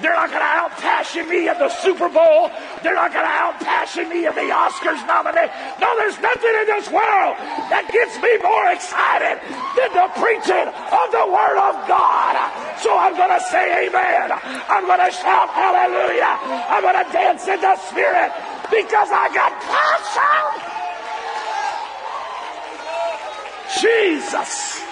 They're 0.00 0.14
not 0.14 0.30
going 0.30 0.42
to 0.42 0.52
outpassion 0.58 1.28
me 1.30 1.46
at 1.46 1.58
the 1.58 1.70
Super 1.70 2.08
Bowl. 2.08 2.50
They're 2.82 2.98
not 2.98 3.14
going 3.14 3.22
to 3.22 3.30
outpassion 3.30 4.10
me 4.10 4.26
at 4.26 4.34
the 4.34 4.50
Oscars 4.50 4.98
nomination. 5.06 5.54
No, 5.78 5.94
there's 6.02 6.18
nothing 6.18 6.50
in 6.50 6.66
this 6.66 6.90
world 6.90 7.38
that 7.70 7.86
gets 7.94 8.18
me 8.18 8.34
more 8.42 8.74
excited 8.74 9.38
than 9.78 9.90
the 9.94 10.10
preaching 10.18 10.66
of 10.66 11.06
the 11.14 11.26
Word 11.30 11.58
of 11.62 11.78
God. 11.86 12.34
So 12.82 12.90
I'm 12.98 13.14
going 13.14 13.38
to 13.38 13.42
say 13.46 13.86
amen. 13.86 14.34
I'm 14.66 14.86
going 14.86 14.98
to 14.98 15.12
shout 15.14 15.48
hallelujah. 15.54 16.42
I'm 16.42 16.82
going 16.82 16.98
to 16.98 17.08
dance 17.14 17.46
in 17.46 17.60
the 17.62 17.76
Spirit 17.86 18.34
because 18.74 19.08
I 19.14 19.30
got 19.30 19.54
passion. 19.62 20.74
Jesus. 23.78 24.82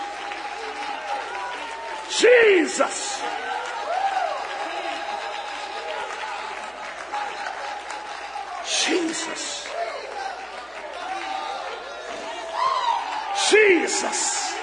Jesus. 2.20 3.41
Jesus. 8.72 9.68
Jesus. 13.50 14.54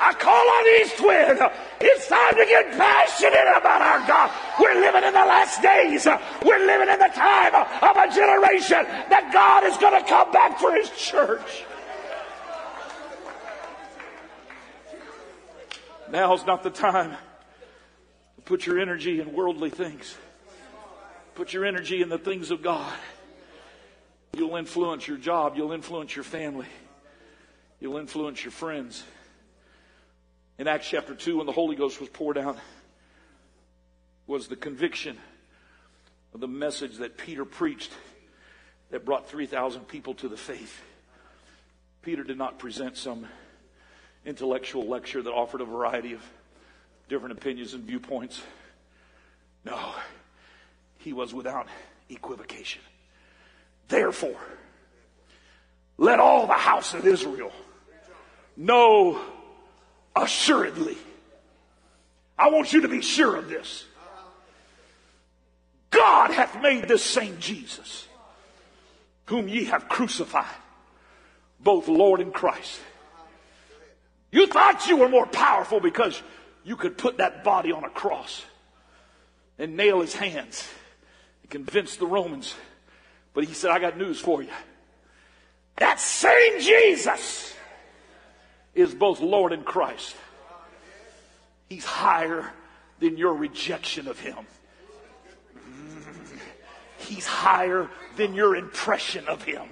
I 0.00 0.12
call 0.14 0.34
on 0.34 0.80
East 0.80 1.00
Wind. 1.00 1.38
It's 1.80 2.08
time 2.08 2.34
to 2.34 2.44
get 2.46 2.76
passionate 2.76 3.56
about 3.56 3.80
our 3.80 4.06
God. 4.08 4.30
We're 4.58 4.74
living 4.74 5.04
in 5.04 5.12
the 5.12 5.20
last 5.20 5.62
days. 5.62 6.06
We're 6.44 6.66
living 6.66 6.88
in 6.88 6.98
the 6.98 7.12
time 7.14 7.54
of 7.54 7.96
a 7.96 8.12
generation 8.12 8.84
that 9.08 9.30
God 9.32 9.64
is 9.64 9.76
going 9.76 10.02
to 10.02 10.08
come 10.08 10.32
back 10.32 10.58
for 10.58 10.74
his 10.74 10.90
church. 10.90 11.64
Now's 16.10 16.44
not 16.44 16.64
the 16.64 16.70
time 16.70 17.16
Put 18.44 18.66
your 18.66 18.78
energy 18.78 19.20
in 19.20 19.32
worldly 19.32 19.70
things. 19.70 20.16
Put 21.34 21.52
your 21.52 21.64
energy 21.64 22.02
in 22.02 22.08
the 22.08 22.18
things 22.18 22.50
of 22.50 22.62
God. 22.62 22.92
You'll 24.34 24.56
influence 24.56 25.06
your 25.06 25.16
job. 25.16 25.54
You'll 25.56 25.72
influence 25.72 26.14
your 26.16 26.24
family. 26.24 26.66
You'll 27.80 27.98
influence 27.98 28.44
your 28.44 28.52
friends. 28.52 29.04
In 30.58 30.68
Acts 30.68 30.88
chapter 30.88 31.14
2, 31.14 31.38
when 31.38 31.46
the 31.46 31.52
Holy 31.52 31.76
Ghost 31.76 32.00
was 32.00 32.08
poured 32.08 32.38
out, 32.38 32.58
was 34.26 34.48
the 34.48 34.56
conviction 34.56 35.16
of 36.34 36.40
the 36.40 36.48
message 36.48 36.98
that 36.98 37.16
Peter 37.18 37.44
preached 37.44 37.92
that 38.90 39.04
brought 39.04 39.28
3,000 39.28 39.86
people 39.88 40.14
to 40.14 40.28
the 40.28 40.36
faith. 40.36 40.82
Peter 42.02 42.24
did 42.24 42.38
not 42.38 42.58
present 42.58 42.96
some 42.96 43.26
intellectual 44.24 44.86
lecture 44.86 45.22
that 45.22 45.30
offered 45.30 45.60
a 45.60 45.64
variety 45.64 46.12
of 46.12 46.22
different 47.12 47.36
opinions 47.36 47.74
and 47.74 47.84
viewpoints. 47.84 48.40
No, 49.66 49.78
he 50.96 51.12
was 51.12 51.34
without 51.34 51.66
equivocation. 52.08 52.80
Therefore, 53.86 54.40
let 55.98 56.20
all 56.20 56.46
the 56.46 56.54
house 56.54 56.94
of 56.94 57.06
Israel 57.06 57.52
know 58.56 59.20
assuredly. 60.16 60.96
I 62.38 62.48
want 62.48 62.72
you 62.72 62.80
to 62.80 62.88
be 62.88 63.02
sure 63.02 63.36
of 63.36 63.50
this. 63.50 63.84
God 65.90 66.30
hath 66.30 66.62
made 66.62 66.88
this 66.88 67.04
same 67.04 67.38
Jesus, 67.38 68.08
whom 69.26 69.48
ye 69.48 69.66
have 69.66 69.86
crucified, 69.86 70.46
both 71.60 71.88
Lord 71.88 72.20
and 72.20 72.32
Christ. 72.32 72.80
You 74.30 74.46
thought 74.46 74.86
you 74.86 74.96
were 74.96 75.10
more 75.10 75.26
powerful 75.26 75.78
because 75.78 76.22
you 76.64 76.76
could 76.76 76.96
put 76.96 77.18
that 77.18 77.44
body 77.44 77.72
on 77.72 77.84
a 77.84 77.90
cross 77.90 78.44
and 79.58 79.76
nail 79.76 80.00
his 80.00 80.14
hands 80.14 80.68
and 81.42 81.50
convince 81.50 81.96
the 81.96 82.06
Romans. 82.06 82.54
But 83.34 83.44
he 83.44 83.54
said, 83.54 83.70
I 83.70 83.78
got 83.78 83.96
news 83.96 84.20
for 84.20 84.42
you. 84.42 84.50
That 85.76 86.00
same 86.00 86.60
Jesus 86.60 87.54
is 88.74 88.94
both 88.94 89.20
Lord 89.20 89.52
and 89.52 89.64
Christ. 89.64 90.14
He's 91.68 91.84
higher 91.84 92.50
than 93.00 93.16
your 93.16 93.34
rejection 93.34 94.06
of 94.06 94.18
him. 94.20 94.36
He's 96.98 97.26
higher 97.26 97.88
than 98.16 98.34
your 98.34 98.54
impression 98.54 99.26
of 99.26 99.42
him. 99.42 99.62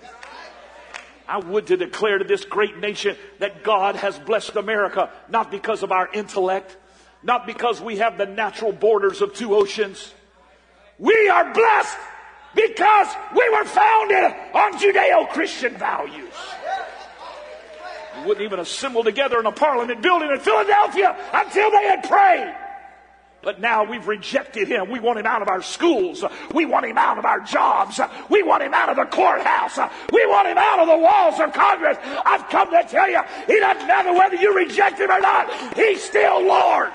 I 1.29 1.39
would 1.39 1.69
to 1.69 1.77
declare 1.77 2.19
to 2.19 2.25
this 2.25 2.45
great 2.45 2.79
nation 2.79 3.17
that 3.39 3.63
God 3.63 3.95
has 3.95 4.19
blessed 4.19 4.57
America, 4.57 5.11
not 5.29 5.51
because 5.51 5.85
of 5.85 5.93
our 5.93 6.09
intellect, 6.13 6.77
not 7.23 7.47
because 7.47 7.81
we 7.81 7.99
have 7.99 8.19
the 8.19 8.27
natural 8.27 8.73
borders 8.73 9.21
of 9.21 9.35
two 9.35 9.55
oceans. 9.55 10.13
We 10.99 11.29
are 11.29 11.53
blessed 11.53 11.99
because 12.55 13.09
we 13.35 13.49
were 13.51 13.65
founded 13.65 14.25
on 14.55 14.73
Judeo-Christian 14.79 15.77
values. 15.77 16.35
We 18.19 18.27
wouldn't 18.27 18.45
even 18.45 18.59
assemble 18.59 19.05
together 19.05 19.39
in 19.39 19.47
a 19.47 19.53
parliament 19.53 20.03
building 20.03 20.31
in 20.31 20.41
Philadelphia 20.41 21.17
until 21.33 21.71
they 21.71 21.85
had 21.85 22.09
prayed. 22.09 22.55
But 23.43 23.59
now 23.59 23.85
we've 23.85 24.07
rejected 24.07 24.69
him. 24.69 24.91
We 24.91 25.01
want 25.01 25.19
him 25.19 25.25
out 25.25 25.41
of 25.41 25.49
our 25.49 25.63
schools. 25.63 26.23
We 26.53 26.67
want 26.67 26.85
him 26.85 26.99
out 26.99 27.17
of 27.17 27.25
our 27.25 27.41
jobs. 27.41 27.99
We 28.29 28.43
want 28.43 28.63
him 28.63 28.75
out 28.75 28.91
of 28.91 28.97
the 28.97 29.07
courthouse. 29.07 29.79
We 30.13 30.27
want 30.27 30.49
him 30.49 30.59
out 30.59 30.79
of 30.81 30.89
the 30.89 30.99
walls 30.99 31.41
of 31.41 31.55
Congress. 31.55 31.97
I've 32.27 32.47
come 32.51 32.71
to 32.71 32.85
tell 32.87 33.09
you, 33.09 33.23
he 33.47 33.59
doesn't 33.59 33.87
matter 33.87 34.13
whether 34.13 34.37
you 34.37 34.55
reject 34.55 35.01
him 35.01 35.11
or 35.11 35.21
not. 35.21 35.75
He's 35.75 36.03
still 36.03 36.45
Lord. 36.45 36.91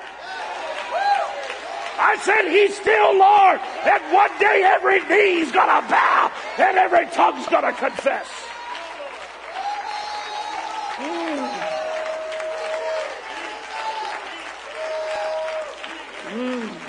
I 1.98 2.18
said 2.18 2.50
he's 2.50 2.76
still 2.76 3.18
Lord. 3.18 3.60
And 3.86 4.14
one 4.14 4.32
day 4.40 4.64
every 4.64 5.00
knee's 5.10 5.52
gonna 5.52 5.88
bow 5.88 6.32
and 6.58 6.78
every 6.78 7.08
tongue's 7.08 7.48
gonna 7.48 7.74
confess. 7.74 8.28
Mm. 16.36 16.86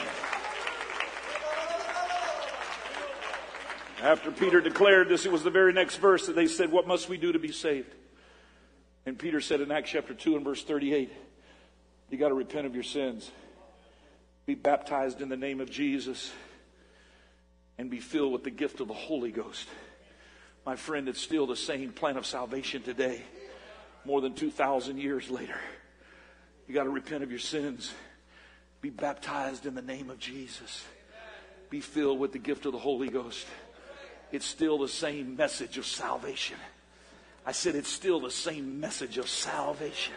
After 4.02 4.30
Peter 4.30 4.60
declared 4.60 5.08
this, 5.08 5.26
it 5.26 5.32
was 5.32 5.42
the 5.42 5.50
very 5.50 5.72
next 5.72 5.96
verse 5.96 6.26
that 6.26 6.36
they 6.36 6.46
said, 6.46 6.70
What 6.70 6.86
must 6.86 7.08
we 7.08 7.16
do 7.16 7.32
to 7.32 7.38
be 7.38 7.50
saved? 7.50 7.92
And 9.04 9.18
Peter 9.18 9.40
said 9.40 9.60
in 9.60 9.72
Acts 9.72 9.90
chapter 9.90 10.14
2 10.14 10.36
and 10.36 10.44
verse 10.44 10.62
38, 10.62 11.12
You 12.10 12.18
got 12.18 12.28
to 12.28 12.34
repent 12.34 12.66
of 12.66 12.74
your 12.74 12.84
sins, 12.84 13.30
be 14.46 14.54
baptized 14.54 15.20
in 15.20 15.28
the 15.28 15.36
name 15.36 15.60
of 15.60 15.70
Jesus, 15.70 16.32
and 17.78 17.90
be 17.90 18.00
filled 18.00 18.32
with 18.32 18.44
the 18.44 18.50
gift 18.50 18.80
of 18.80 18.88
the 18.88 18.94
Holy 18.94 19.30
Ghost. 19.30 19.68
My 20.64 20.76
friend, 20.76 21.08
it's 21.08 21.20
still 21.20 21.46
the 21.46 21.56
same 21.56 21.92
plan 21.92 22.16
of 22.16 22.24
salvation 22.24 22.82
today, 22.82 23.22
more 24.04 24.20
than 24.20 24.34
2,000 24.34 24.98
years 24.98 25.30
later. 25.30 25.58
You 26.66 26.74
got 26.74 26.84
to 26.84 26.90
repent 26.90 27.22
of 27.22 27.30
your 27.30 27.40
sins, 27.40 27.92
be 28.80 28.90
baptized 28.90 29.66
in 29.66 29.74
the 29.74 29.82
name 29.82 30.10
of 30.10 30.18
Jesus, 30.18 30.84
be 31.68 31.80
filled 31.80 32.18
with 32.18 32.32
the 32.32 32.38
gift 32.38 32.66
of 32.66 32.72
the 32.72 32.78
Holy 32.78 33.08
Ghost 33.08 33.46
it's 34.32 34.46
still 34.46 34.78
the 34.78 34.88
same 34.88 35.36
message 35.36 35.78
of 35.78 35.86
salvation. 35.86 36.56
I 37.44 37.52
said 37.52 37.76
it's 37.76 37.90
still 37.90 38.20
the 38.20 38.30
same 38.30 38.80
message 38.80 39.18
of 39.18 39.28
salvation. 39.28 40.14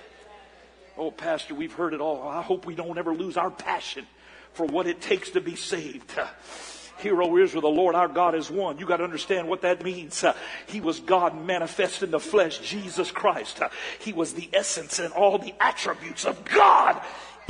Oh, 0.97 1.11
Pastor, 1.11 1.53
we've 1.53 1.73
heard 1.73 1.93
it 1.93 2.01
all. 2.01 2.27
I 2.27 2.41
hope 2.41 2.65
we 2.65 2.75
don't 2.75 2.97
ever 2.97 3.13
lose 3.13 3.37
our 3.37 3.51
passion 3.51 4.05
for 4.53 4.65
what 4.65 4.87
it 4.87 5.01
takes 5.01 5.31
to 5.31 5.41
be 5.41 5.55
saved. 5.55 6.13
Hear, 6.99 7.21
O 7.21 7.37
Israel, 7.37 7.61
the 7.61 7.67
Lord 7.69 7.95
our 7.95 8.09
God 8.09 8.35
is 8.35 8.51
one. 8.51 8.77
You 8.77 8.85
got 8.85 8.97
to 8.97 9.05
understand 9.05 9.47
what 9.47 9.61
that 9.61 9.83
means. 9.83 10.21
Uh, 10.21 10.35
he 10.67 10.81
was 10.81 10.99
God 10.99 11.45
manifest 11.45 12.03
in 12.03 12.11
the 12.11 12.19
flesh, 12.19 12.59
Jesus 12.59 13.09
Christ. 13.09 13.61
Uh, 13.61 13.69
he 13.99 14.11
was 14.11 14.33
the 14.33 14.49
essence 14.51 14.99
and 14.99 15.13
all 15.13 15.37
the 15.37 15.53
attributes 15.61 16.25
of 16.25 16.43
God 16.43 17.01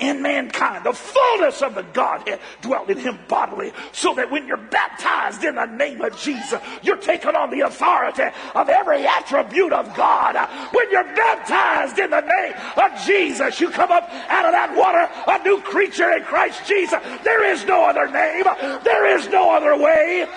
in 0.02 0.22
mankind. 0.22 0.86
The 0.86 0.94
fullness 0.94 1.62
of 1.62 1.76
the 1.76 1.84
Godhead 1.84 2.40
dwelt 2.62 2.90
in 2.90 2.98
him 2.98 3.20
bodily, 3.28 3.72
so 3.92 4.14
that 4.16 4.32
when 4.32 4.48
you're 4.48 4.58
baptized 4.58 5.44
in 5.44 5.56
the 5.56 5.66
name 5.66 6.02
of 6.02 6.18
Jesus, 6.20 6.60
you're 6.82 6.98
taking 6.98 7.36
on 7.36 7.50
the 7.50 7.62
authority 7.62 8.24
of 8.56 8.70
every 8.70 9.06
attribute 9.06 9.74
of 9.74 9.96
God. 9.96 10.36
When 10.74 10.90
you're 10.92 11.16
baptized 11.16 12.00
in 12.00 12.10
the 12.10 12.22
name 12.22 12.54
of 12.78 13.06
Jesus, 13.06 13.60
you 13.60 13.70
come 13.70 13.92
up 13.92 14.10
out 14.30 14.46
of 14.46 14.52
that 14.52 14.76
water 14.76 15.10
a 15.28 15.44
new 15.44 15.62
creature 15.62 16.12
in 16.12 16.24
Christ 16.24 16.66
Jesus. 16.66 17.00
There 17.24 17.46
is 17.46 17.66
no 17.66 17.86
other 17.86 18.08
name, 18.08 18.46
there 18.84 19.18
is 19.18 19.28
no 19.30 19.52
other 19.52 19.78
way, 19.78 20.28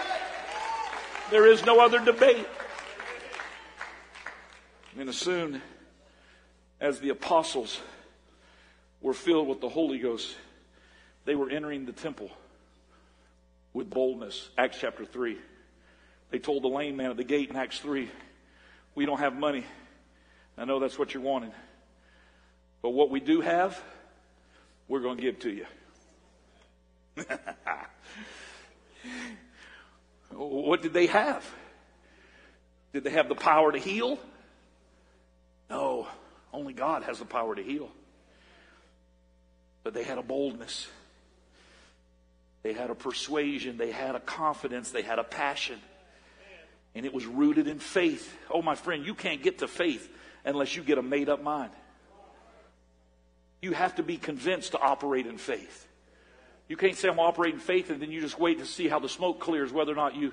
there 1.30 1.46
is 1.46 1.64
no 1.64 1.80
other 1.80 1.98
debate. 1.98 2.46
And 4.98 5.08
as 5.08 5.16
soon 5.16 5.62
as 6.80 7.00
the 7.00 7.08
apostles 7.08 7.80
were 9.02 9.12
filled 9.12 9.48
with 9.48 9.60
the 9.60 9.68
Holy 9.68 9.98
Ghost, 9.98 10.34
they 11.24 11.34
were 11.34 11.50
entering 11.50 11.84
the 11.84 11.92
temple 11.92 12.30
with 13.72 13.90
boldness. 13.90 14.48
Acts 14.56 14.78
chapter 14.80 15.04
3. 15.04 15.36
They 16.30 16.38
told 16.38 16.62
the 16.62 16.68
lame 16.68 16.96
man 16.96 17.10
at 17.10 17.16
the 17.16 17.24
gate 17.24 17.50
in 17.50 17.56
Acts 17.56 17.80
3, 17.80 18.08
We 18.94 19.04
don't 19.04 19.18
have 19.18 19.34
money. 19.36 19.64
I 20.56 20.64
know 20.64 20.78
that's 20.78 20.98
what 20.98 21.12
you're 21.14 21.22
wanting. 21.22 21.52
But 22.82 22.90
what 22.90 23.10
we 23.10 23.20
do 23.20 23.40
have, 23.40 23.80
we're 24.88 25.00
going 25.00 25.16
to 25.16 25.22
give 25.22 25.38
to 25.40 25.50
you. 25.50 25.66
what 30.30 30.82
did 30.82 30.92
they 30.92 31.06
have? 31.06 31.48
Did 32.92 33.04
they 33.04 33.10
have 33.10 33.28
the 33.28 33.34
power 33.34 33.72
to 33.72 33.78
heal? 33.78 34.18
No, 35.70 36.06
only 36.52 36.74
God 36.74 37.04
has 37.04 37.18
the 37.18 37.24
power 37.24 37.54
to 37.54 37.62
heal. 37.62 37.90
But 39.82 39.94
they 39.94 40.04
had 40.04 40.18
a 40.18 40.22
boldness. 40.22 40.88
They 42.62 42.72
had 42.72 42.90
a 42.90 42.94
persuasion. 42.94 43.76
They 43.76 43.90
had 43.90 44.14
a 44.14 44.20
confidence. 44.20 44.90
They 44.90 45.02
had 45.02 45.18
a 45.18 45.24
passion. 45.24 45.80
And 46.94 47.06
it 47.06 47.12
was 47.12 47.26
rooted 47.26 47.66
in 47.66 47.78
faith. 47.78 48.36
Oh, 48.50 48.62
my 48.62 48.74
friend, 48.74 49.04
you 49.04 49.14
can't 49.14 49.42
get 49.42 49.58
to 49.58 49.68
faith 49.68 50.08
unless 50.44 50.76
you 50.76 50.82
get 50.82 50.98
a 50.98 51.02
made 51.02 51.28
up 51.28 51.42
mind. 51.42 51.72
You 53.60 53.72
have 53.72 53.96
to 53.96 54.02
be 54.02 54.16
convinced 54.16 54.72
to 54.72 54.78
operate 54.78 55.26
in 55.26 55.38
faith. 55.38 55.86
You 56.68 56.76
can't 56.76 56.96
say 56.96 57.08
I'm 57.08 57.20
operating 57.20 57.60
faith 57.60 57.90
and 57.90 58.00
then 58.00 58.10
you 58.10 58.20
just 58.20 58.38
wait 58.38 58.58
to 58.58 58.66
see 58.66 58.88
how 58.88 58.98
the 58.98 59.08
smoke 59.08 59.40
clears 59.40 59.72
whether 59.72 59.92
or 59.92 59.96
not 59.96 60.16
you 60.16 60.32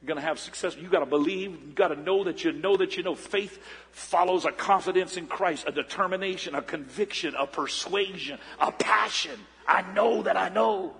you're 0.00 0.06
going 0.06 0.20
to 0.20 0.26
have 0.26 0.38
success. 0.38 0.76
You 0.76 0.88
got 0.88 1.00
to 1.00 1.06
believe. 1.06 1.50
You 1.50 1.72
got 1.74 1.88
to 1.88 1.96
know 1.96 2.24
that 2.24 2.44
you 2.44 2.52
know 2.52 2.76
that 2.76 2.96
you 2.96 3.02
know. 3.02 3.16
Faith 3.16 3.58
follows 3.90 4.44
a 4.44 4.52
confidence 4.52 5.16
in 5.16 5.26
Christ, 5.26 5.64
a 5.66 5.72
determination, 5.72 6.54
a 6.54 6.62
conviction, 6.62 7.34
a 7.36 7.46
persuasion, 7.46 8.38
a 8.60 8.70
passion. 8.70 9.38
I 9.66 9.82
know 9.92 10.22
that 10.22 10.36
I 10.36 10.50
know. 10.50 10.94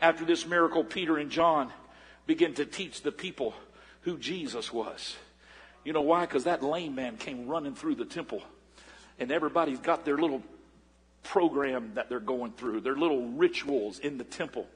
After 0.00 0.26
this 0.26 0.46
miracle, 0.46 0.84
Peter 0.84 1.16
and 1.16 1.30
John 1.30 1.72
begin 2.26 2.54
to 2.54 2.66
teach 2.66 3.00
the 3.00 3.10
people 3.10 3.54
who 4.02 4.18
Jesus 4.18 4.70
was. 4.70 5.16
You 5.82 5.94
know 5.94 6.02
why? 6.02 6.26
Because 6.26 6.44
that 6.44 6.62
lame 6.62 6.94
man 6.94 7.16
came 7.16 7.48
running 7.48 7.74
through 7.74 7.94
the 7.94 8.04
temple, 8.04 8.42
and 9.18 9.32
everybody's 9.32 9.78
got 9.78 10.04
their 10.04 10.18
little 10.18 10.42
program 11.22 11.92
that 11.94 12.10
they're 12.10 12.20
going 12.20 12.52
through, 12.52 12.82
their 12.82 12.96
little 12.96 13.28
rituals 13.28 13.98
in 13.98 14.18
the 14.18 14.24
temple 14.24 14.66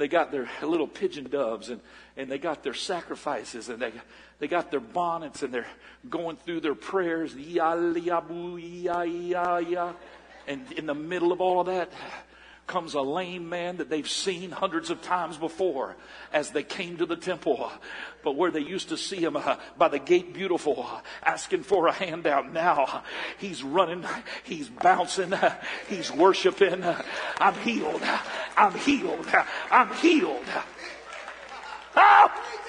they 0.00 0.08
got 0.08 0.30
their 0.30 0.48
little 0.62 0.86
pigeon 0.86 1.24
doves 1.24 1.70
and, 1.70 1.80
and 2.16 2.30
they 2.30 2.38
got 2.38 2.62
their 2.62 2.74
sacrifices 2.74 3.68
and 3.68 3.80
they, 3.80 3.92
they 4.38 4.48
got 4.48 4.70
their 4.70 4.80
bonnets 4.80 5.42
and 5.42 5.52
they're 5.52 5.66
going 6.08 6.36
through 6.36 6.60
their 6.60 6.74
prayers. 6.74 7.34
And 10.46 10.72
in 10.72 10.86
the 10.86 10.94
middle 10.94 11.32
of 11.32 11.40
all 11.40 11.60
of 11.60 11.66
that, 11.66 11.92
comes 12.68 12.94
a 12.94 13.00
lame 13.00 13.48
man 13.48 13.78
that 13.78 13.90
they've 13.90 14.08
seen 14.08 14.52
hundreds 14.52 14.90
of 14.90 15.02
times 15.02 15.36
before 15.36 15.96
as 16.32 16.50
they 16.50 16.62
came 16.62 16.98
to 16.98 17.06
the 17.06 17.16
temple. 17.16 17.72
But 18.22 18.36
where 18.36 18.52
they 18.52 18.60
used 18.60 18.90
to 18.90 18.96
see 18.96 19.16
him 19.16 19.36
uh, 19.36 19.56
by 19.76 19.88
the 19.88 19.98
gate 19.98 20.32
beautiful, 20.32 20.86
uh, 20.88 21.00
asking 21.24 21.64
for 21.64 21.88
a 21.88 21.92
handout, 21.92 22.52
now 22.52 23.02
he's 23.38 23.64
running, 23.64 24.04
he's 24.44 24.68
bouncing, 24.68 25.32
uh, 25.32 25.56
he's 25.88 26.12
worshiping. 26.12 26.84
I'm 27.40 27.54
healed. 27.54 28.02
I'm 28.56 28.74
healed. 28.74 29.26
I'm 29.70 29.92
healed. 29.94 30.44
Oh! 31.96 32.67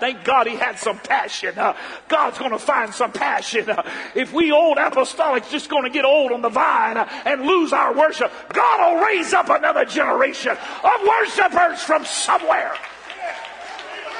Thank 0.00 0.24
God 0.24 0.46
he 0.46 0.56
had 0.56 0.78
some 0.78 0.98
passion. 0.98 1.58
Uh, 1.58 1.74
God's 2.08 2.38
going 2.38 2.52
to 2.52 2.58
find 2.58 2.94
some 2.94 3.12
passion. 3.12 3.68
Uh, 3.68 3.82
if 4.14 4.32
we 4.32 4.52
old 4.52 4.78
apostolics 4.78 5.50
just 5.50 5.68
going 5.68 5.84
to 5.84 5.90
get 5.90 6.04
old 6.04 6.32
on 6.32 6.42
the 6.42 6.48
vine 6.48 6.96
uh, 6.96 7.08
and 7.24 7.42
lose 7.42 7.72
our 7.72 7.94
worship, 7.94 8.32
God 8.52 8.94
will 8.94 9.04
raise 9.04 9.32
up 9.32 9.50
another 9.50 9.84
generation 9.84 10.52
of 10.52 11.06
worshipers 11.06 11.82
from 11.82 12.04
somewhere. 12.04 12.74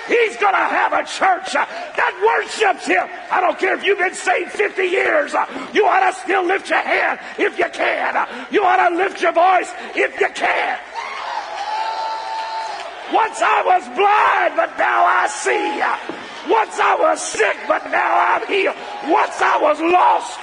He's 0.08 0.38
going 0.38 0.54
to 0.54 0.58
have 0.58 0.94
a 0.94 1.04
church 1.04 1.52
that 1.52 2.12
worships 2.24 2.86
him. 2.86 3.06
I 3.30 3.42
don't 3.42 3.58
care 3.58 3.76
if 3.76 3.84
you've 3.84 3.98
been 3.98 4.14
saved 4.14 4.52
50 4.52 4.82
years. 4.82 5.34
You 5.74 5.84
ought 5.84 6.10
to 6.10 6.18
still 6.18 6.46
lift 6.46 6.70
your 6.70 6.80
hand 6.80 7.20
if 7.38 7.58
you 7.58 7.68
can. 7.70 8.26
You 8.50 8.64
ought 8.64 8.88
to 8.88 8.96
lift 8.96 9.20
your 9.20 9.32
voice 9.32 9.70
if 9.94 10.18
you 10.18 10.28
can. 10.34 10.78
Once 13.12 13.40
I 13.40 13.62
was 13.64 13.84
blind, 13.96 14.56
but 14.56 14.76
now 14.76 15.04
I 15.06 15.26
see. 15.28 15.80
Once 16.50 16.78
I 16.78 16.94
was 16.94 17.22
sick, 17.22 17.56
but 17.66 17.90
now 17.90 18.36
I'm 18.36 18.46
healed. 18.46 18.76
Once 19.06 19.40
I 19.40 19.56
was 19.60 19.80
lost, 19.80 20.38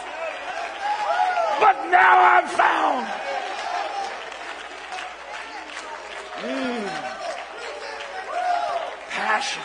but 1.59 1.89
now 1.91 2.41
I'm 2.41 2.47
found. 2.47 3.07
Mm. 6.41 6.87
Passion. 9.09 9.63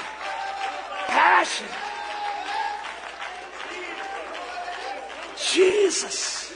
Passion. 1.06 1.66
Jesus. 5.52 6.54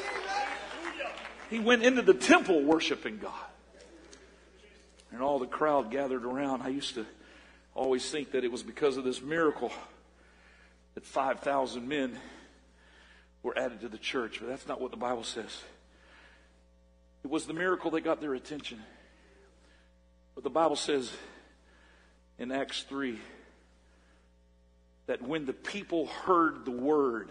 He 1.48 1.58
went 1.58 1.82
into 1.82 2.02
the 2.02 2.14
temple 2.14 2.62
worshiping 2.62 3.18
God 3.18 3.53
and 5.14 5.22
all 5.22 5.38
the 5.38 5.46
crowd 5.46 5.92
gathered 5.92 6.24
around. 6.24 6.62
I 6.62 6.70
used 6.70 6.96
to 6.96 7.06
always 7.72 8.10
think 8.10 8.32
that 8.32 8.42
it 8.42 8.50
was 8.50 8.64
because 8.64 8.96
of 8.96 9.04
this 9.04 9.22
miracle 9.22 9.70
that 10.94 11.06
5,000 11.06 11.86
men 11.86 12.18
were 13.44 13.56
added 13.56 13.80
to 13.82 13.88
the 13.88 13.98
church, 13.98 14.40
but 14.40 14.48
that's 14.48 14.66
not 14.66 14.80
what 14.80 14.90
the 14.90 14.96
Bible 14.96 15.22
says. 15.22 15.62
It 17.22 17.30
was 17.30 17.46
the 17.46 17.54
miracle 17.54 17.92
that 17.92 18.00
got 18.00 18.20
their 18.20 18.34
attention. 18.34 18.82
But 20.34 20.42
the 20.42 20.50
Bible 20.50 20.74
says 20.74 21.12
in 22.40 22.50
Acts 22.50 22.82
3 22.82 23.16
that 25.06 25.22
when 25.22 25.46
the 25.46 25.52
people 25.52 26.06
heard 26.06 26.64
the 26.64 26.72
word, 26.72 27.28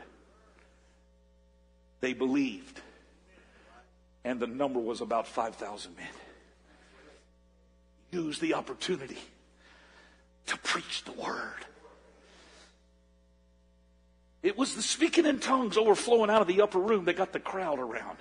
they 2.00 2.14
believed. 2.14 2.80
And 4.24 4.40
the 4.40 4.48
number 4.48 4.80
was 4.80 5.02
about 5.02 5.28
5,000 5.28 5.98
men 5.98 6.08
use 8.14 8.40
the 8.40 8.54
opportunity 8.54 9.18
to 10.46 10.58
preach 10.60 11.04
the 11.04 11.14
word. 11.14 11.66
It 14.44 14.58
was 14.58 14.76
the 14.76 14.82
speaking 14.82 15.26
in 15.26 15.40
tongues 15.40 15.78
overflowing 15.78 16.30
out 16.30 16.42
of 16.42 16.48
the 16.48 16.62
upper 16.62 16.80
room 16.80 17.06
that 17.06 17.16
got 17.16 17.32
the 17.32 17.40
crowd 17.40 17.80
around. 17.80 18.18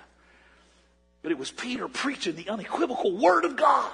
But 1.21 1.31
it 1.31 1.37
was 1.37 1.51
Peter 1.51 1.87
preaching 1.87 2.35
the 2.35 2.49
unequivocal 2.49 3.17
word 3.17 3.45
of 3.45 3.55
God. 3.55 3.91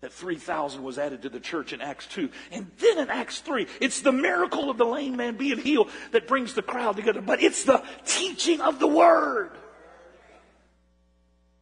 That 0.00 0.14
3,000 0.14 0.82
was 0.82 0.98
added 0.98 1.22
to 1.22 1.28
the 1.28 1.40
church 1.40 1.74
in 1.74 1.82
Acts 1.82 2.06
2. 2.06 2.30
And 2.52 2.70
then 2.78 2.98
in 2.98 3.10
Acts 3.10 3.40
3, 3.40 3.66
it's 3.82 4.00
the 4.00 4.12
miracle 4.12 4.70
of 4.70 4.78
the 4.78 4.86
lame 4.86 5.16
man 5.16 5.36
being 5.36 5.58
healed 5.58 5.90
that 6.12 6.26
brings 6.26 6.54
the 6.54 6.62
crowd 6.62 6.96
together. 6.96 7.20
But 7.20 7.42
it's 7.42 7.64
the 7.64 7.84
teaching 8.06 8.62
of 8.62 8.78
the 8.78 8.86
word. 8.86 9.50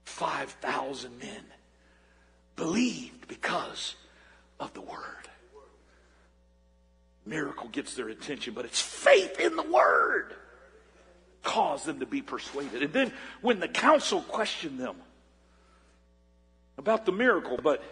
5,000 0.05 1.19
men 1.19 1.45
believed 2.59 3.29
because 3.29 3.95
of 4.61 4.75
the 4.75 4.83
word. 4.83 4.99
Miracle 7.25 7.69
gets 7.69 7.95
their 7.95 8.09
attention, 8.09 8.53
but 8.53 8.65
it's 8.65 8.81
faith 8.81 9.39
in 9.41 9.57
the 9.57 9.63
word 9.63 10.35
caused 11.43 11.87
them 11.87 12.01
to 12.01 12.07
be 12.07 12.21
persuaded. 12.21 12.83
And 12.83 12.93
then 12.93 13.13
when 13.41 13.61
the 13.61 13.69
council 13.69 14.21
questioned 14.23 14.79
them 14.79 14.97
about 16.77 17.07
the 17.07 17.13
miracle, 17.13 17.59
but 17.63 17.83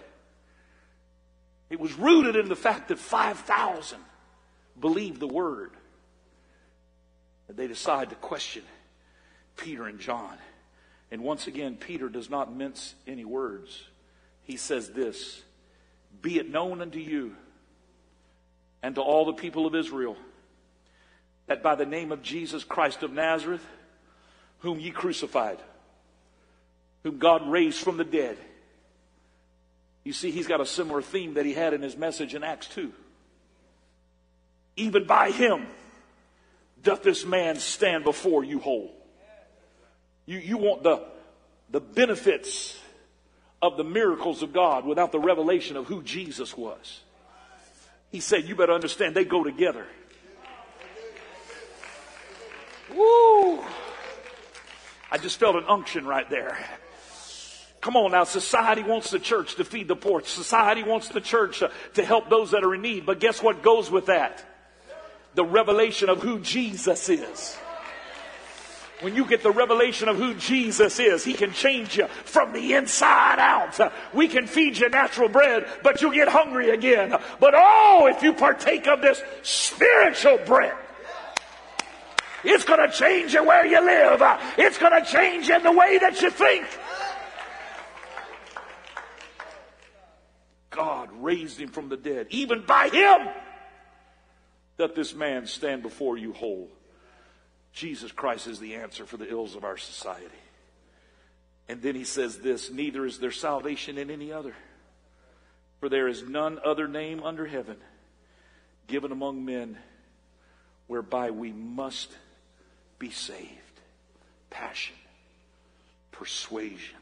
it 1.71 1.81
was 1.81 1.95
rooted 1.95 2.37
in 2.37 2.49
the 2.49 2.57
fact 2.57 2.89
that 2.89 2.99
5,000 2.99 3.99
believed 4.81 5.21
the 5.21 5.27
word. 5.27 5.73
And 7.49 7.57
they 7.57 7.69
decide 7.69 8.11
to 8.11 8.17
question 8.17 8.63
Peter 9.57 9.87
and 9.87 10.01
John. 10.01 10.37
And 11.11 11.23
once 11.23 11.47
again, 11.47 11.77
Peter 11.77 12.09
does 12.09 12.29
not 12.29 12.55
mince 12.55 12.95
any 13.07 13.25
words 13.25 13.85
he 14.47 14.57
says 14.57 14.89
this 14.91 15.43
Be 16.23 16.39
it 16.39 16.49
known 16.49 16.81
unto 16.81 16.99
you 16.99 17.35
and 18.83 18.95
to 18.95 19.03
all 19.03 19.27
the 19.27 19.33
people 19.33 19.67
of 19.67 19.75
Israel 19.75 20.17
that 21.47 21.63
by 21.63 21.75
the 21.75 21.87
name 21.87 22.13
of 22.13 22.23
Jesus 22.23 22.65
Christ 22.65 23.03
of 23.03 23.13
Nazareth, 23.13 23.65
whom 24.61 24.81
ye 24.81 24.91
crucified, 24.91 25.59
whom 27.03 27.19
God 27.19 27.49
raised 27.49 27.81
from 27.81 27.97
the 27.97 28.05
dead. 28.05 28.37
You 30.03 30.13
see, 30.13 30.31
he's 30.31 30.47
got 30.47 30.61
a 30.61 30.67
similar 30.67 31.03
theme 31.03 31.35
that 31.35 31.45
he 31.45 31.53
had 31.53 31.75
in 31.75 31.83
his 31.83 31.97
message 31.97 32.35
in 32.35 32.45
Acts 32.45 32.69
2. 32.69 32.93
Even 34.77 35.07
by 35.07 35.31
him 35.31 35.67
doth 36.83 37.03
this 37.03 37.25
man 37.25 37.57
stand 37.57 38.05
before 38.05 38.45
you 38.45 38.61
whole. 38.61 38.93
You, 40.27 40.39
you 40.39 40.59
want 40.59 40.83
the, 40.83 41.03
the 41.71 41.81
benefits 41.81 42.79
of 43.67 43.77
the 43.77 43.85
miracles 43.85 44.43
of 44.43 44.53
God 44.53 44.87
without 44.87 45.13
the 45.13 45.19
revelation 45.19 45.77
of 45.77 45.87
who 45.87 46.03
Jesus 46.03 46.57
was. 46.57 47.01
He 48.11 48.21
said, 48.21 48.49
You 48.49 48.57
better 48.57 48.73
understand 48.73 49.15
they 49.15 49.25
go 49.25 49.45
together. 49.45 49.87
Woo! 52.95 53.65
I 55.11 55.19
just 55.19 55.39
felt 55.39 55.57
an 55.57 55.65
unction 55.69 56.07
right 56.07 56.29
there. 56.31 56.59
Come 57.81 57.97
on 57.97 58.13
now, 58.13 58.25
society 58.25 58.83
wants 58.83 59.11
the 59.11 59.19
church 59.19 59.57
to 59.57 59.65
feed 59.65 59.89
the 59.89 59.97
poor. 59.97 60.21
Society 60.23 60.83
wants 60.83 61.09
the 61.09 61.21
church 61.21 61.61
to, 61.61 61.71
to 61.95 62.05
help 62.05 62.29
those 62.29 62.53
that 62.53 62.65
are 62.65 62.75
in 62.75 62.83
need. 62.83 63.07
But 63.07 63.21
guess 63.21 63.43
what 63.43 63.63
goes 63.63 63.91
with 63.91 64.07
that? 64.07 64.45
The 65.35 65.45
revelation 65.45 66.09
of 66.09 66.23
who 66.23 66.41
Jesus 66.41 67.09
is. 67.09 67.57
When 69.01 69.15
you 69.15 69.27
get 69.27 69.43
the 69.43 69.51
revelation 69.51 70.09
of 70.09 70.17
who 70.17 70.35
Jesus 70.35 70.99
is, 70.99 71.23
He 71.23 71.35
can 71.35 71.53
change 71.53 71.99
you 71.99 72.07
from 72.25 72.53
the 72.53 72.75
inside 72.75 73.39
out. 73.39 73.93
We 74.15 74.27
can 74.27 74.47
feed 74.47 74.79
you 74.79 74.89
natural 74.89 75.29
bread, 75.29 75.67
but 75.83 76.01
you'll 76.01 76.13
get 76.13 76.29
hungry 76.29 76.71
again. 76.71 77.11
But 77.39 77.55
oh, 77.55 78.09
if 78.11 78.23
you 78.23 78.33
partake 78.33 78.87
of 78.87 79.03
this 79.03 79.23
spiritual 79.43 80.39
bread, 80.47 80.75
it's 82.43 82.65
going 82.65 82.89
to 82.89 82.97
change 82.97 83.35
you 83.35 83.45
where 83.45 83.67
you 83.67 83.81
live. 83.85 84.23
It's 84.57 84.79
going 84.79 85.05
to 85.05 85.11
change 85.11 85.49
you 85.49 85.57
in 85.57 85.63
the 85.63 85.73
way 85.73 85.99
that 85.99 86.23
you 86.23 86.31
think. 86.31 86.65
God 90.71 91.11
raised 91.13 91.59
him 91.59 91.69
from 91.69 91.89
the 91.89 91.97
dead. 91.97 92.29
Even 92.31 92.63
by 92.67 92.89
him 92.89 93.29
that 94.77 94.95
this 94.95 95.15
man 95.15 95.47
stand 95.47 95.83
before 95.83 96.17
you 96.17 96.33
whole. 96.33 96.71
Jesus 97.77 98.11
Christ 98.11 98.47
is 98.47 98.59
the 98.59 98.77
answer 98.77 99.05
for 99.05 99.19
the 99.19 99.31
ills 99.31 99.55
of 99.55 99.63
our 99.63 99.77
society. 99.77 100.31
And 101.69 101.83
then 101.83 101.95
he 101.95 102.05
says 102.05 102.39
this 102.39 102.71
Neither 102.71 103.05
is 103.05 103.19
there 103.19 103.31
salvation 103.31 103.99
in 103.99 104.11
any 104.11 104.33
other, 104.33 104.55
for 105.79 105.91
there 105.91 106.09
is 106.09 106.23
none 106.23 106.59
other 106.65 106.89
name 106.89 107.23
under 107.23 107.45
heaven 107.45 107.77
given 108.87 109.13
among 109.13 109.45
men 109.45 109.77
whereby 110.87 111.31
we 111.31 111.53
must 111.53 112.11
be 112.99 113.11
saved. 113.11 113.51
Passion, 114.49 114.97
persuasion. 116.13 116.97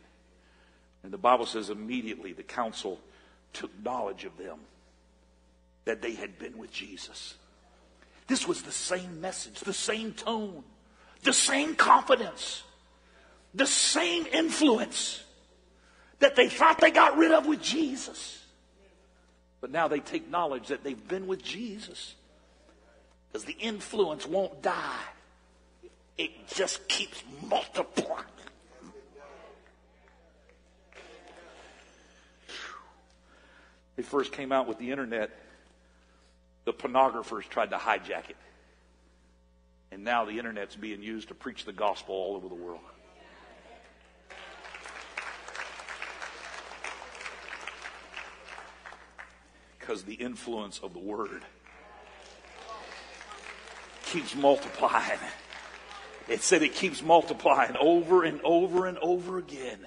And 1.04 1.12
the 1.12 1.18
Bible 1.18 1.46
says 1.46 1.70
immediately 1.70 2.32
the 2.32 2.42
council 2.42 2.98
took 3.52 3.70
knowledge 3.84 4.24
of 4.24 4.36
them 4.38 4.58
that 5.84 6.02
they 6.02 6.14
had 6.14 6.36
been 6.36 6.58
with 6.58 6.72
Jesus. 6.72 7.34
This 8.26 8.48
was 8.48 8.62
the 8.62 8.72
same 8.72 9.20
message, 9.20 9.60
the 9.60 9.72
same 9.72 10.12
tone, 10.12 10.64
the 11.22 11.32
same 11.32 11.74
confidence, 11.74 12.62
the 13.54 13.66
same 13.66 14.26
influence 14.26 15.22
that 16.20 16.36
they 16.36 16.48
thought 16.48 16.80
they 16.80 16.90
got 16.90 17.18
rid 17.18 17.32
of 17.32 17.46
with 17.46 17.62
Jesus. 17.62 18.42
But 19.60 19.70
now 19.70 19.88
they 19.88 20.00
take 20.00 20.30
knowledge 20.30 20.68
that 20.68 20.84
they've 20.84 21.08
been 21.08 21.26
with 21.26 21.42
Jesus 21.42 22.14
because 23.28 23.44
the 23.44 23.56
influence 23.58 24.26
won't 24.26 24.62
die, 24.62 25.00
it 26.16 26.48
just 26.48 26.86
keeps 26.88 27.22
multiplying. 27.48 28.24
They 33.96 34.02
first 34.02 34.32
came 34.32 34.50
out 34.50 34.66
with 34.66 34.78
the 34.78 34.90
internet 34.90 35.30
the 36.64 36.72
pornographers 36.72 37.48
tried 37.48 37.70
to 37.70 37.76
hijack 37.76 38.30
it. 38.30 38.36
And 39.90 40.02
now 40.02 40.24
the 40.24 40.38
internet's 40.38 40.76
being 40.76 41.02
used 41.02 41.28
to 41.28 41.34
preach 41.34 41.64
the 41.64 41.72
gospel 41.72 42.14
all 42.14 42.36
over 42.36 42.48
the 42.48 42.54
world. 42.54 42.80
Because 49.78 50.02
the 50.02 50.14
influence 50.14 50.80
of 50.82 50.94
the 50.94 50.98
word 50.98 51.42
keeps 54.06 54.34
multiplying. 54.34 55.18
It 56.26 56.42
said 56.42 56.62
it 56.62 56.74
keeps 56.74 57.02
multiplying 57.02 57.76
over 57.78 58.24
and 58.24 58.40
over 58.42 58.86
and 58.86 58.96
over 58.98 59.38
again. 59.38 59.86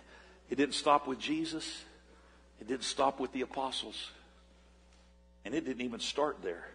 It 0.49 0.55
didn't 0.55 0.75
stop 0.75 1.07
with 1.07 1.19
Jesus. 1.19 1.83
It 2.61 2.67
didn't 2.67 2.83
stop 2.83 3.19
with 3.19 3.33
the 3.33 3.41
apostles. 3.41 4.11
And 5.43 5.55
it 5.55 5.65
didn't 5.65 5.81
even 5.81 5.99
start 5.99 6.37
there. 6.43 6.67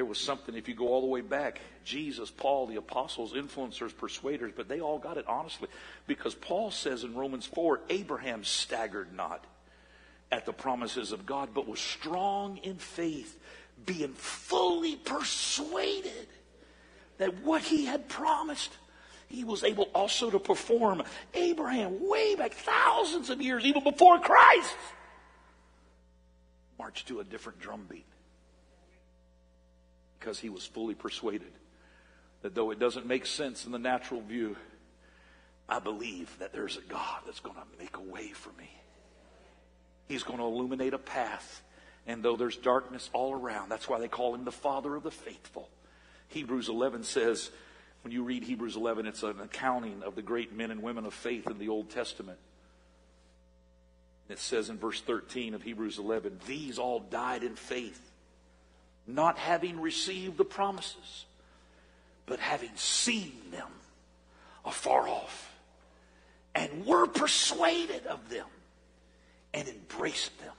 There 0.00 0.06
was 0.06 0.18
something, 0.18 0.54
if 0.54 0.66
you 0.66 0.74
go 0.74 0.88
all 0.88 1.02
the 1.02 1.08
way 1.08 1.20
back, 1.20 1.60
Jesus, 1.84 2.30
Paul, 2.30 2.66
the 2.66 2.76
apostles, 2.76 3.34
influencers, 3.34 3.94
persuaders, 3.94 4.50
but 4.56 4.66
they 4.66 4.80
all 4.80 4.98
got 4.98 5.18
it 5.18 5.26
honestly. 5.28 5.68
Because 6.06 6.34
Paul 6.34 6.70
says 6.70 7.04
in 7.04 7.14
Romans 7.14 7.44
4 7.44 7.80
Abraham 7.90 8.42
staggered 8.42 9.14
not 9.14 9.44
at 10.32 10.46
the 10.46 10.54
promises 10.54 11.12
of 11.12 11.26
God, 11.26 11.50
but 11.52 11.68
was 11.68 11.80
strong 11.80 12.56
in 12.62 12.76
faith, 12.76 13.38
being 13.84 14.14
fully 14.14 14.96
persuaded 14.96 16.28
that 17.18 17.42
what 17.42 17.60
he 17.60 17.84
had 17.84 18.08
promised, 18.08 18.72
he 19.28 19.44
was 19.44 19.64
able 19.64 19.90
also 19.94 20.30
to 20.30 20.38
perform. 20.38 21.02
Abraham, 21.34 22.08
way 22.08 22.36
back 22.36 22.54
thousands 22.54 23.28
of 23.28 23.42
years, 23.42 23.66
even 23.66 23.84
before 23.84 24.18
Christ, 24.18 24.74
marched 26.78 27.08
to 27.08 27.20
a 27.20 27.24
different 27.24 27.60
drum 27.60 27.84
beat 27.86 28.06
because 30.20 30.38
he 30.38 30.50
was 30.50 30.66
fully 30.66 30.94
persuaded 30.94 31.50
that 32.42 32.54
though 32.54 32.70
it 32.70 32.78
doesn't 32.78 33.06
make 33.06 33.26
sense 33.26 33.66
in 33.66 33.72
the 33.72 33.78
natural 33.78 34.20
view, 34.20 34.56
I 35.68 35.78
believe 35.78 36.34
that 36.38 36.52
there's 36.52 36.76
a 36.76 36.82
God 36.82 37.22
that's 37.26 37.40
going 37.40 37.56
to 37.56 37.78
make 37.78 37.96
a 37.96 38.00
way 38.00 38.28
for 38.28 38.50
me. 38.58 38.70
He's 40.08 40.22
going 40.22 40.38
to 40.38 40.44
illuminate 40.44 40.94
a 40.94 40.98
path. 40.98 41.62
And 42.06 42.22
though 42.22 42.36
there's 42.36 42.56
darkness 42.56 43.10
all 43.12 43.32
around, 43.32 43.68
that's 43.68 43.88
why 43.88 44.00
they 44.00 44.08
call 44.08 44.34
him 44.34 44.44
the 44.44 44.52
Father 44.52 44.94
of 44.96 45.02
the 45.02 45.10
faithful. 45.10 45.68
Hebrews 46.28 46.68
11 46.68 47.04
says, 47.04 47.50
when 48.02 48.12
you 48.12 48.24
read 48.24 48.42
Hebrews 48.42 48.76
11, 48.76 49.06
it's 49.06 49.22
an 49.22 49.40
accounting 49.40 50.02
of 50.02 50.14
the 50.14 50.22
great 50.22 50.56
men 50.56 50.70
and 50.70 50.82
women 50.82 51.04
of 51.04 51.12
faith 51.12 51.46
in 51.46 51.58
the 51.58 51.68
Old 51.68 51.90
Testament. 51.90 52.38
It 54.28 54.38
says 54.38 54.70
in 54.70 54.78
verse 54.78 55.00
13 55.02 55.54
of 55.54 55.62
Hebrews 55.62 55.98
11, 55.98 56.40
these 56.46 56.78
all 56.78 57.00
died 57.00 57.42
in 57.42 57.56
faith 57.56 58.09
not 59.14 59.38
having 59.38 59.80
received 59.80 60.36
the 60.36 60.44
promises, 60.44 61.24
but 62.26 62.38
having 62.38 62.74
seen 62.76 63.32
them 63.50 63.68
afar 64.64 65.08
off, 65.08 65.52
and 66.54 66.84
were 66.86 67.06
persuaded 67.06 68.06
of 68.06 68.28
them 68.28 68.46
and 69.54 69.68
embraced 69.68 70.38
them. 70.38 70.54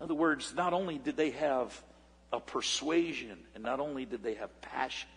In 0.00 0.04
other 0.04 0.14
words, 0.14 0.54
not 0.54 0.72
only 0.72 0.98
did 0.98 1.16
they 1.16 1.30
have 1.30 1.80
a 2.32 2.40
persuasion, 2.40 3.36
and 3.54 3.62
not 3.62 3.78
only 3.78 4.04
did 4.04 4.22
they 4.22 4.34
have 4.34 4.60
passion, 4.62 5.08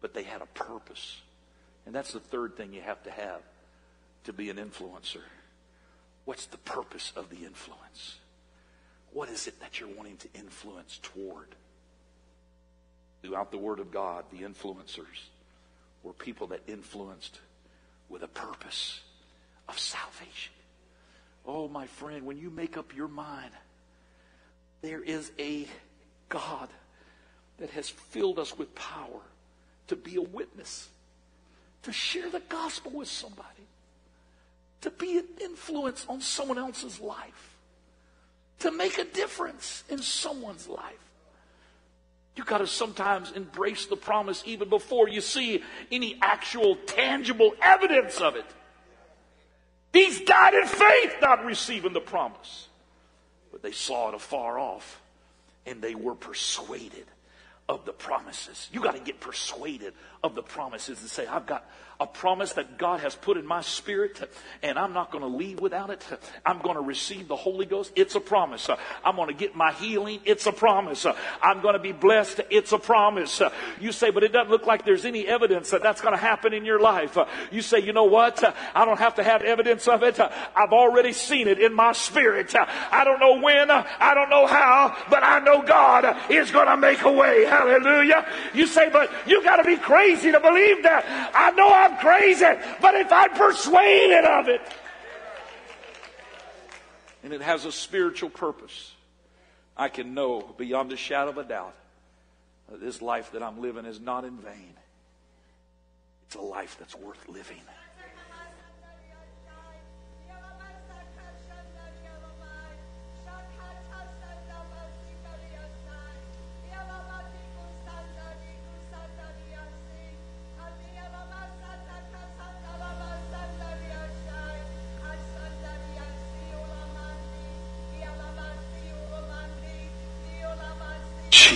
but 0.00 0.14
they 0.14 0.22
had 0.22 0.40
a 0.40 0.46
purpose. 0.46 1.20
And 1.84 1.94
that's 1.94 2.12
the 2.12 2.20
third 2.20 2.56
thing 2.56 2.72
you 2.72 2.80
have 2.80 3.02
to 3.04 3.10
have 3.10 3.42
to 4.24 4.32
be 4.32 4.50
an 4.50 4.56
influencer. 4.56 5.22
What's 6.24 6.46
the 6.46 6.58
purpose 6.58 7.12
of 7.14 7.30
the 7.30 7.44
influence? 7.44 8.16
What 9.16 9.30
is 9.30 9.46
it 9.46 9.58
that 9.60 9.80
you're 9.80 9.88
wanting 9.88 10.18
to 10.18 10.28
influence 10.34 11.00
toward? 11.02 11.48
Throughout 13.22 13.50
the 13.50 13.56
Word 13.56 13.80
of 13.80 13.90
God, 13.90 14.26
the 14.30 14.46
influencers 14.46 15.30
were 16.02 16.12
people 16.12 16.48
that 16.48 16.60
influenced 16.66 17.40
with 18.10 18.24
a 18.24 18.28
purpose 18.28 19.00
of 19.70 19.78
salvation. 19.78 20.52
Oh, 21.46 21.66
my 21.66 21.86
friend, 21.86 22.26
when 22.26 22.36
you 22.36 22.50
make 22.50 22.76
up 22.76 22.94
your 22.94 23.08
mind, 23.08 23.52
there 24.82 25.00
is 25.00 25.32
a 25.38 25.66
God 26.28 26.68
that 27.56 27.70
has 27.70 27.88
filled 27.88 28.38
us 28.38 28.58
with 28.58 28.74
power 28.74 29.22
to 29.86 29.96
be 29.96 30.16
a 30.16 30.20
witness, 30.20 30.90
to 31.84 31.90
share 31.90 32.28
the 32.28 32.42
gospel 32.50 32.92
with 32.92 33.08
somebody, 33.08 33.66
to 34.82 34.90
be 34.90 35.16
an 35.16 35.26
influence 35.40 36.04
on 36.06 36.20
someone 36.20 36.58
else's 36.58 37.00
life 37.00 37.55
to 38.60 38.70
make 38.70 38.98
a 38.98 39.04
difference 39.04 39.84
in 39.88 39.98
someone's 39.98 40.68
life. 40.68 40.94
You 42.36 42.44
got 42.44 42.58
to 42.58 42.66
sometimes 42.66 43.32
embrace 43.32 43.86
the 43.86 43.96
promise 43.96 44.42
even 44.46 44.68
before 44.68 45.08
you 45.08 45.20
see 45.22 45.62
any 45.90 46.18
actual 46.20 46.76
tangible 46.86 47.52
evidence 47.62 48.20
of 48.20 48.36
it. 48.36 48.44
These 49.92 50.20
died 50.20 50.52
in 50.52 50.66
faith, 50.66 51.16
not 51.22 51.44
receiving 51.46 51.94
the 51.94 52.00
promise. 52.00 52.68
But 53.50 53.62
they 53.62 53.72
saw 53.72 54.10
it 54.10 54.14
afar 54.14 54.58
off 54.58 55.00
and 55.64 55.80
they 55.80 55.94
were 55.94 56.14
persuaded 56.14 57.06
of 57.68 57.84
the 57.86 57.92
promises. 57.92 58.68
You 58.72 58.80
got 58.80 58.94
to 58.94 59.00
get 59.00 59.20
persuaded 59.20 59.94
of 60.26 60.34
the 60.34 60.42
promises 60.42 61.00
and 61.00 61.08
say, 61.08 61.26
I've 61.26 61.46
got 61.46 61.64
a 61.98 62.06
promise 62.06 62.52
that 62.52 62.76
God 62.76 63.00
has 63.00 63.14
put 63.14 63.38
in 63.38 63.46
my 63.46 63.62
spirit, 63.62 64.20
and 64.62 64.78
I'm 64.78 64.92
not 64.92 65.10
going 65.10 65.22
to 65.22 65.34
leave 65.34 65.60
without 65.60 65.88
it. 65.88 66.04
I'm 66.44 66.58
going 66.58 66.74
to 66.74 66.82
receive 66.82 67.26
the 67.26 67.36
Holy 67.36 67.64
Ghost. 67.64 67.90
It's 67.96 68.14
a 68.14 68.20
promise. 68.20 68.68
I'm 69.02 69.16
going 69.16 69.28
to 69.28 69.34
get 69.34 69.56
my 69.56 69.72
healing. 69.72 70.20
It's 70.26 70.44
a 70.44 70.52
promise. 70.52 71.06
I'm 71.42 71.62
going 71.62 71.72
to 71.72 71.78
be 71.78 71.92
blessed. 71.92 72.42
It's 72.50 72.72
a 72.72 72.78
promise. 72.78 73.40
You 73.80 73.92
say, 73.92 74.10
but 74.10 74.24
it 74.24 74.32
doesn't 74.32 74.50
look 74.50 74.66
like 74.66 74.84
there's 74.84 75.06
any 75.06 75.26
evidence 75.26 75.70
that 75.70 75.82
that's 75.82 76.02
going 76.02 76.12
to 76.12 76.20
happen 76.20 76.52
in 76.52 76.66
your 76.66 76.80
life. 76.80 77.16
You 77.50 77.62
say, 77.62 77.78
you 77.78 77.94
know 77.94 78.04
what? 78.04 78.44
I 78.74 78.84
don't 78.84 78.98
have 78.98 79.14
to 79.14 79.22
have 79.22 79.40
evidence 79.40 79.88
of 79.88 80.02
it. 80.02 80.20
I've 80.20 80.72
already 80.72 81.14
seen 81.14 81.48
it 81.48 81.58
in 81.58 81.72
my 81.72 81.92
spirit. 81.92 82.54
I 82.54 83.04
don't 83.04 83.20
know 83.20 83.40
when, 83.40 83.70
I 83.70 84.12
don't 84.12 84.28
know 84.28 84.46
how, 84.46 84.94
but 85.08 85.22
I 85.22 85.38
know 85.38 85.62
God 85.62 86.30
is 86.30 86.50
going 86.50 86.66
to 86.66 86.76
make 86.76 87.00
a 87.02 87.12
way. 87.12 87.46
Hallelujah. 87.46 88.26
You 88.52 88.66
say, 88.66 88.90
but 88.90 89.10
you 89.26 89.42
got 89.42 89.56
to 89.56 89.64
be 89.64 89.78
crazy 89.78 90.15
to 90.22 90.40
believe 90.40 90.82
that. 90.82 91.04
I 91.34 91.50
know 91.52 91.68
I'm 91.68 91.96
crazy, 91.98 92.44
but 92.80 92.94
if 92.94 93.12
I'm 93.12 93.30
persuaded 93.30 94.24
of 94.24 94.48
it, 94.48 94.60
and 97.22 97.32
it 97.32 97.42
has 97.42 97.64
a 97.64 97.72
spiritual 97.72 98.30
purpose, 98.30 98.92
I 99.76 99.88
can 99.88 100.14
know 100.14 100.54
beyond 100.56 100.92
a 100.92 100.96
shadow 100.96 101.30
of 101.30 101.38
a 101.38 101.44
doubt 101.44 101.74
that 102.70 102.80
this 102.80 103.02
life 103.02 103.32
that 103.32 103.42
I'm 103.42 103.60
living 103.60 103.84
is 103.84 104.00
not 104.00 104.24
in 104.24 104.36
vain. 104.38 104.74
It's 106.26 106.36
a 106.36 106.40
life 106.40 106.76
that's 106.78 106.96
worth 106.96 107.28
living. 107.28 107.60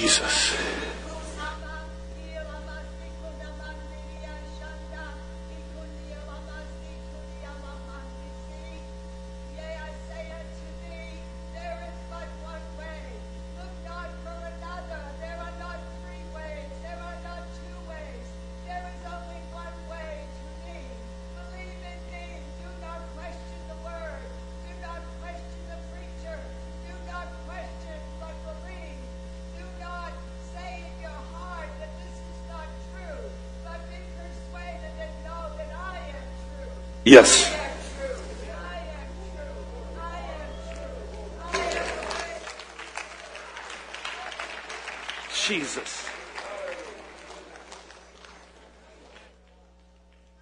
Jesus. 0.01 0.70
Yes. 37.11 37.53
Jesus. 45.45 46.09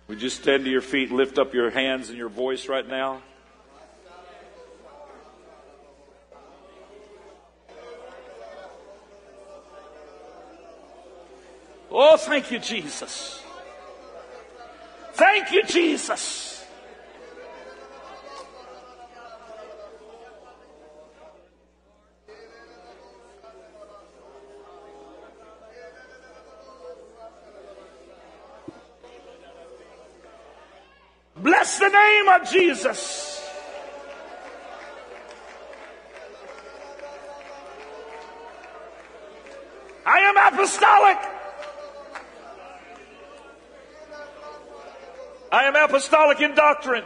Would 0.08 0.20
you 0.20 0.28
stand 0.28 0.66
to 0.66 0.70
your 0.70 0.82
feet, 0.82 1.10
lift 1.10 1.38
up 1.38 1.54
your 1.54 1.70
hands 1.70 2.10
and 2.10 2.18
your 2.18 2.28
voice 2.28 2.68
right 2.68 2.86
now? 2.86 3.22
Oh, 11.90 12.18
thank 12.18 12.50
you, 12.50 12.58
Jesus. 12.58 13.42
Thank 15.14 15.50
you, 15.50 15.62
Jesus. 15.62 16.47
Name 32.28 32.40
of 32.40 32.50
Jesus. 32.50 33.42
I 40.06 40.20
am 40.20 40.52
apostolic. 40.52 41.18
I 45.50 45.64
am 45.64 45.76
apostolic 45.76 46.40
in 46.40 46.54
doctrine. 46.54 47.04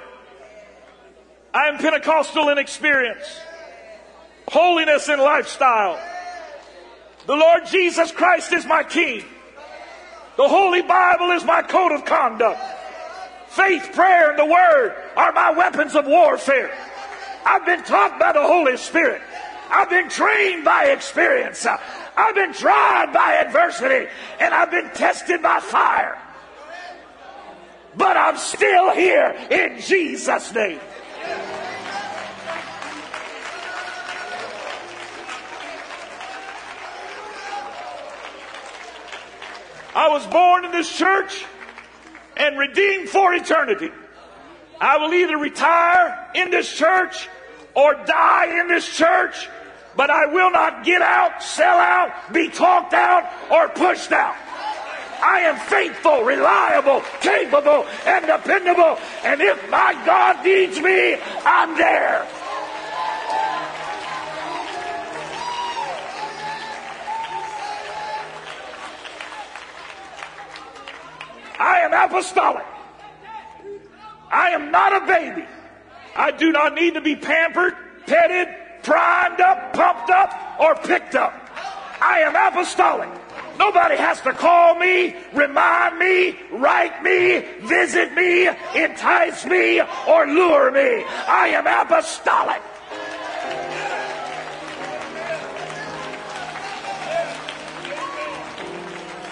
I 1.54 1.68
am 1.68 1.78
Pentecostal 1.78 2.48
in 2.48 2.58
experience, 2.58 3.40
holiness 4.48 5.08
in 5.08 5.18
lifestyle. 5.18 6.00
The 7.26 7.36
Lord 7.36 7.66
Jesus 7.66 8.10
Christ 8.10 8.52
is 8.52 8.64
my 8.64 8.82
King. 8.82 9.24
The 10.36 10.48
Holy 10.48 10.80
Bible 10.80 11.30
is 11.32 11.44
my 11.44 11.62
code 11.62 11.92
of 11.92 12.04
conduct. 12.04 12.60
Faith, 13.52 13.90
prayer, 13.92 14.30
and 14.30 14.38
the 14.38 14.46
Word 14.46 14.94
are 15.14 15.30
my 15.32 15.50
weapons 15.50 15.94
of 15.94 16.06
warfare. 16.06 16.74
I've 17.44 17.66
been 17.66 17.82
taught 17.82 18.18
by 18.18 18.32
the 18.32 18.40
Holy 18.40 18.78
Spirit. 18.78 19.20
I've 19.70 19.90
been 19.90 20.08
trained 20.08 20.64
by 20.64 20.86
experience. 20.86 21.66
I've 22.16 22.34
been 22.34 22.54
tried 22.54 23.12
by 23.12 23.34
adversity. 23.44 24.08
And 24.40 24.54
I've 24.54 24.70
been 24.70 24.88
tested 24.94 25.42
by 25.42 25.60
fire. 25.60 26.18
But 27.94 28.16
I'm 28.16 28.38
still 28.38 28.90
here 28.92 29.36
in 29.50 29.80
Jesus' 29.80 30.54
name. 30.54 30.80
I 39.94 40.08
was 40.08 40.26
born 40.28 40.64
in 40.64 40.70
this 40.72 40.90
church 40.90 41.44
and 42.42 42.58
redeemed 42.58 43.08
for 43.08 43.32
eternity. 43.32 43.90
I 44.80 44.98
will 44.98 45.14
either 45.14 45.38
retire 45.38 46.28
in 46.34 46.50
this 46.50 46.70
church 46.72 47.28
or 47.74 47.94
die 47.94 48.60
in 48.60 48.66
this 48.66 48.86
church, 48.86 49.48
but 49.96 50.10
I 50.10 50.26
will 50.26 50.50
not 50.50 50.84
get 50.84 51.02
out, 51.02 51.40
sell 51.40 51.78
out, 51.78 52.32
be 52.32 52.48
talked 52.48 52.94
out, 52.94 53.30
or 53.48 53.68
pushed 53.68 54.10
out. 54.10 54.34
I 55.22 55.42
am 55.42 55.56
faithful, 55.56 56.24
reliable, 56.24 57.00
capable, 57.20 57.86
and 58.06 58.26
dependable. 58.26 58.98
And 59.22 59.40
if 59.40 59.70
my 59.70 59.92
God 60.04 60.44
needs 60.44 60.80
me, 60.80 61.14
I'm 61.46 61.76
there. 61.76 62.26
I 71.62 71.78
am 71.82 71.92
apostolic. 71.92 72.66
I 74.32 74.50
am 74.50 74.72
not 74.72 75.00
a 75.00 75.06
baby. 75.06 75.46
I 76.16 76.32
do 76.32 76.50
not 76.50 76.74
need 76.74 76.94
to 76.94 77.00
be 77.00 77.14
pampered, 77.14 77.74
petted, 78.04 78.48
primed 78.82 79.40
up, 79.40 79.72
pumped 79.72 80.10
up, 80.10 80.56
or 80.58 80.74
picked 80.74 81.14
up. 81.14 81.32
I 82.00 82.22
am 82.22 82.34
apostolic. 82.34 83.08
Nobody 83.60 83.96
has 83.96 84.20
to 84.22 84.32
call 84.32 84.74
me, 84.74 85.14
remind 85.32 86.00
me, 86.00 86.36
write 86.50 87.00
me, 87.04 87.44
visit 87.60 88.12
me, 88.12 88.48
entice 88.74 89.46
me, 89.46 89.80
or 90.08 90.26
lure 90.26 90.72
me. 90.72 91.04
I 91.28 91.52
am 91.54 91.68
apostolic. 91.68 92.60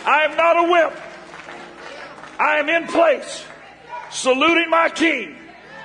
I 0.07 0.23
am 0.23 0.37
not 0.37 0.65
a 0.65 0.71
whip. 0.71 1.10
I 2.41 2.57
am 2.57 2.71
in 2.71 2.87
place, 2.87 3.45
saluting 4.11 4.71
my 4.71 4.89
king, 4.89 5.37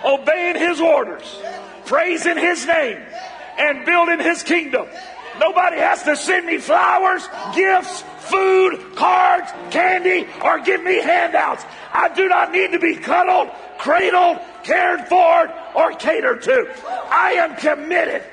obeying 0.05 0.55
his 0.55 0.79
orders, 0.79 1.37
praising 1.85 2.37
his 2.37 2.65
name, 2.65 3.01
and 3.57 3.85
building 3.85 4.19
his 4.21 4.41
kingdom. 4.41 4.87
Nobody 5.37 5.75
has 5.75 6.03
to 6.03 6.15
send 6.15 6.45
me 6.45 6.59
flowers, 6.59 7.27
gifts, 7.53 8.05
food, 8.19 8.95
cards, 8.95 9.51
candy, 9.69 10.25
or 10.41 10.59
give 10.59 10.81
me 10.81 10.95
handouts. 10.95 11.65
I 11.91 12.07
do 12.15 12.29
not 12.29 12.53
need 12.53 12.71
to 12.71 12.79
be 12.79 12.95
cuddled, 12.95 13.49
cradled, 13.77 14.37
cared 14.63 15.09
for, 15.09 15.53
or 15.75 15.91
catered 15.91 16.41
to. 16.43 16.73
I 16.87 17.33
am 17.33 17.57
committed. 17.57 18.23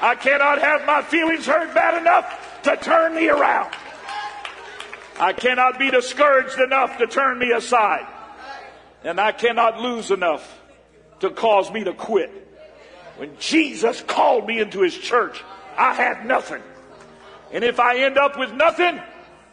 I 0.00 0.14
cannot 0.14 0.62
have 0.62 0.86
my 0.86 1.02
feelings 1.02 1.44
hurt 1.44 1.74
bad 1.74 2.00
enough 2.00 2.62
to 2.62 2.74
turn 2.78 3.14
me 3.14 3.28
around. 3.28 3.70
I 5.18 5.32
cannot 5.32 5.78
be 5.78 5.90
discouraged 5.90 6.58
enough 6.58 6.98
to 6.98 7.06
turn 7.06 7.38
me 7.38 7.52
aside. 7.52 8.06
And 9.04 9.20
I 9.20 9.32
cannot 9.32 9.80
lose 9.80 10.10
enough 10.10 10.60
to 11.20 11.30
cause 11.30 11.70
me 11.70 11.84
to 11.84 11.92
quit. 11.92 12.30
When 13.16 13.36
Jesus 13.38 14.02
called 14.02 14.46
me 14.46 14.60
into 14.60 14.82
his 14.82 14.96
church, 14.96 15.42
I 15.78 15.94
had 15.94 16.26
nothing. 16.26 16.62
And 17.52 17.64
if 17.64 17.80
I 17.80 17.98
end 17.98 18.18
up 18.18 18.38
with 18.38 18.52
nothing, 18.52 19.00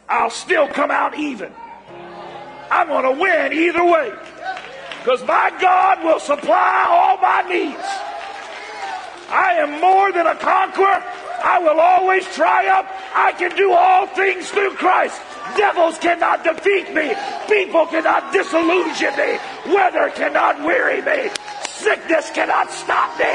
I'll 0.08 0.30
still 0.30 0.68
come 0.68 0.90
out 0.90 1.16
even. 1.18 1.52
I'm 2.70 2.88
going 2.88 3.04
to 3.04 3.20
win 3.20 3.52
either 3.52 3.84
way. 3.84 4.12
Because 4.98 5.22
my 5.24 5.52
God 5.60 6.02
will 6.02 6.20
supply 6.20 6.86
all 6.88 7.18
my 7.18 7.48
needs. 7.48 7.84
I 9.30 9.54
am 9.58 9.80
more 9.80 10.12
than 10.12 10.26
a 10.26 10.34
conqueror. 10.34 11.02
I 11.42 11.58
will 11.58 11.80
always 11.80 12.26
triumph. 12.34 12.88
I 13.14 13.32
can 13.32 13.54
do 13.56 13.72
all 13.72 14.06
things 14.08 14.48
through 14.50 14.74
Christ. 14.74 15.20
Devils 15.56 15.98
cannot 15.98 16.42
defeat 16.42 16.92
me. 16.94 17.14
People 17.48 17.86
cannot 17.86 18.32
disillusion 18.32 19.14
me. 19.16 19.38
Weather 19.72 20.10
cannot 20.10 20.64
weary 20.64 21.02
me. 21.02 21.30
Sickness 21.68 22.30
cannot 22.30 22.70
stop 22.70 23.18
me. 23.18 23.34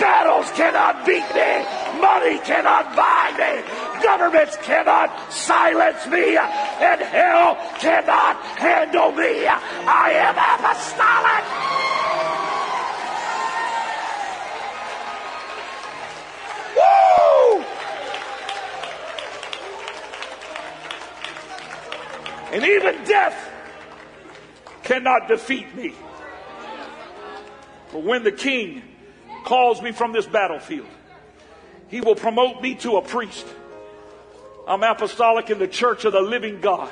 Battles 0.00 0.50
cannot 0.52 1.06
beat 1.06 1.28
me. 1.34 2.00
Money 2.00 2.38
cannot 2.40 2.96
buy 2.96 3.32
me. 3.38 4.02
Governments 4.02 4.56
cannot 4.62 5.32
silence 5.32 6.06
me. 6.06 6.36
And 6.36 7.00
hell 7.00 7.56
cannot 7.78 8.36
handle 8.58 9.12
me. 9.12 9.46
I 9.46 10.10
am 10.12 10.34
apostolic. 10.34 11.75
And 22.56 22.64
even 22.64 23.04
death 23.04 23.52
cannot 24.82 25.28
defeat 25.28 25.74
me. 25.76 25.92
For 27.88 28.00
when 28.00 28.24
the 28.24 28.32
king 28.32 28.82
calls 29.44 29.82
me 29.82 29.92
from 29.92 30.12
this 30.12 30.24
battlefield, 30.24 30.86
he 31.88 32.00
will 32.00 32.14
promote 32.14 32.62
me 32.62 32.74
to 32.76 32.96
a 32.96 33.02
priest. 33.02 33.46
I'm 34.66 34.82
apostolic 34.82 35.50
in 35.50 35.58
the 35.58 35.68
church 35.68 36.06
of 36.06 36.14
the 36.14 36.22
living 36.22 36.62
God. 36.62 36.90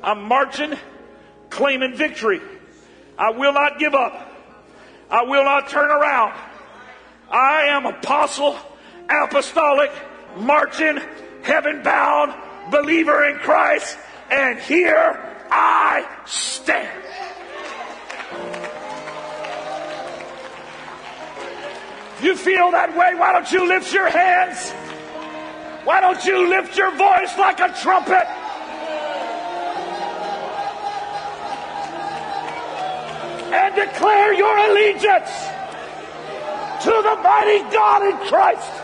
I'm 0.00 0.22
marching, 0.28 0.74
claiming 1.50 1.96
victory. 1.96 2.40
I 3.18 3.30
will 3.30 3.52
not 3.52 3.80
give 3.80 3.96
up. 3.96 4.32
I 5.10 5.24
will 5.24 5.42
not 5.42 5.70
turn 5.70 5.90
around. 5.90 6.38
I 7.28 7.62
am 7.62 7.84
apostle, 7.84 8.56
apostolic, 9.10 9.90
marching, 10.36 11.00
heaven 11.42 11.82
bound, 11.82 12.32
believer 12.70 13.24
in 13.24 13.38
Christ, 13.38 13.98
and 14.30 14.58
here 14.58 15.18
I 15.50 16.06
stand. 16.26 17.02
You 22.22 22.36
feel 22.36 22.70
that 22.70 22.96
way? 22.96 23.14
Why 23.14 23.32
don't 23.32 23.50
you 23.52 23.68
lift 23.68 23.92
your 23.92 24.08
hands? 24.08 24.70
Why 25.84 26.00
don't 26.00 26.24
you 26.24 26.48
lift 26.48 26.76
your 26.78 26.90
voice 26.92 27.36
like 27.36 27.60
a 27.60 27.68
trumpet? 27.82 28.26
And 33.52 33.74
declare 33.74 34.32
your 34.32 34.56
allegiance 34.56 35.30
to 36.84 36.90
the 36.90 37.16
mighty 37.22 37.60
God 37.70 38.02
in 38.02 38.28
Christ. 38.28 38.83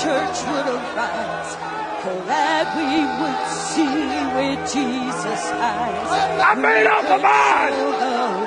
church 0.00 0.40
would 0.48 0.64
arise, 0.64 1.56
oh, 1.60 2.24
that 2.24 2.64
we 2.72 3.04
would 3.20 3.40
see 3.68 4.00
with 4.32 4.60
Jesus' 4.72 5.46
eyes. 5.60 6.08
I 6.40 6.54
made 6.54 6.86
up 6.86 7.04
my 7.04 7.18
mind. 7.20 7.74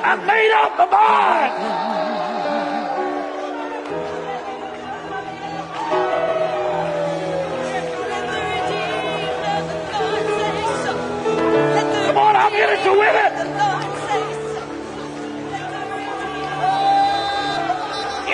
I 0.02 0.16
made 0.26 0.52
up 0.52 0.74
my 0.80 0.86
mind. 0.90 1.54
Come 12.08 12.18
on, 12.18 12.36
I'm 12.36 12.54
in 12.54 12.70
to 12.84 12.92
win 12.98 13.16
it. 13.26 13.34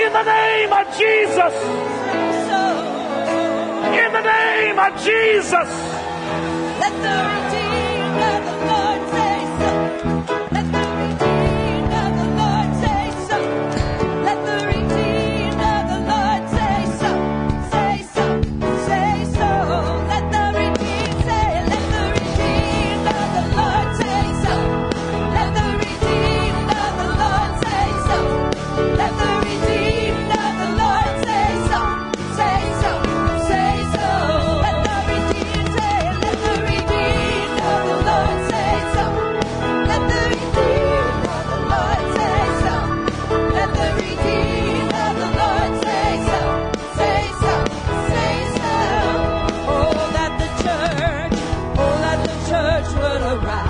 In 0.05 0.13
the 0.13 0.23
name 0.23 0.71
of 0.71 0.97
Jesus. 0.97 1.98
Jesus. 4.97 5.69
around. 53.29 53.68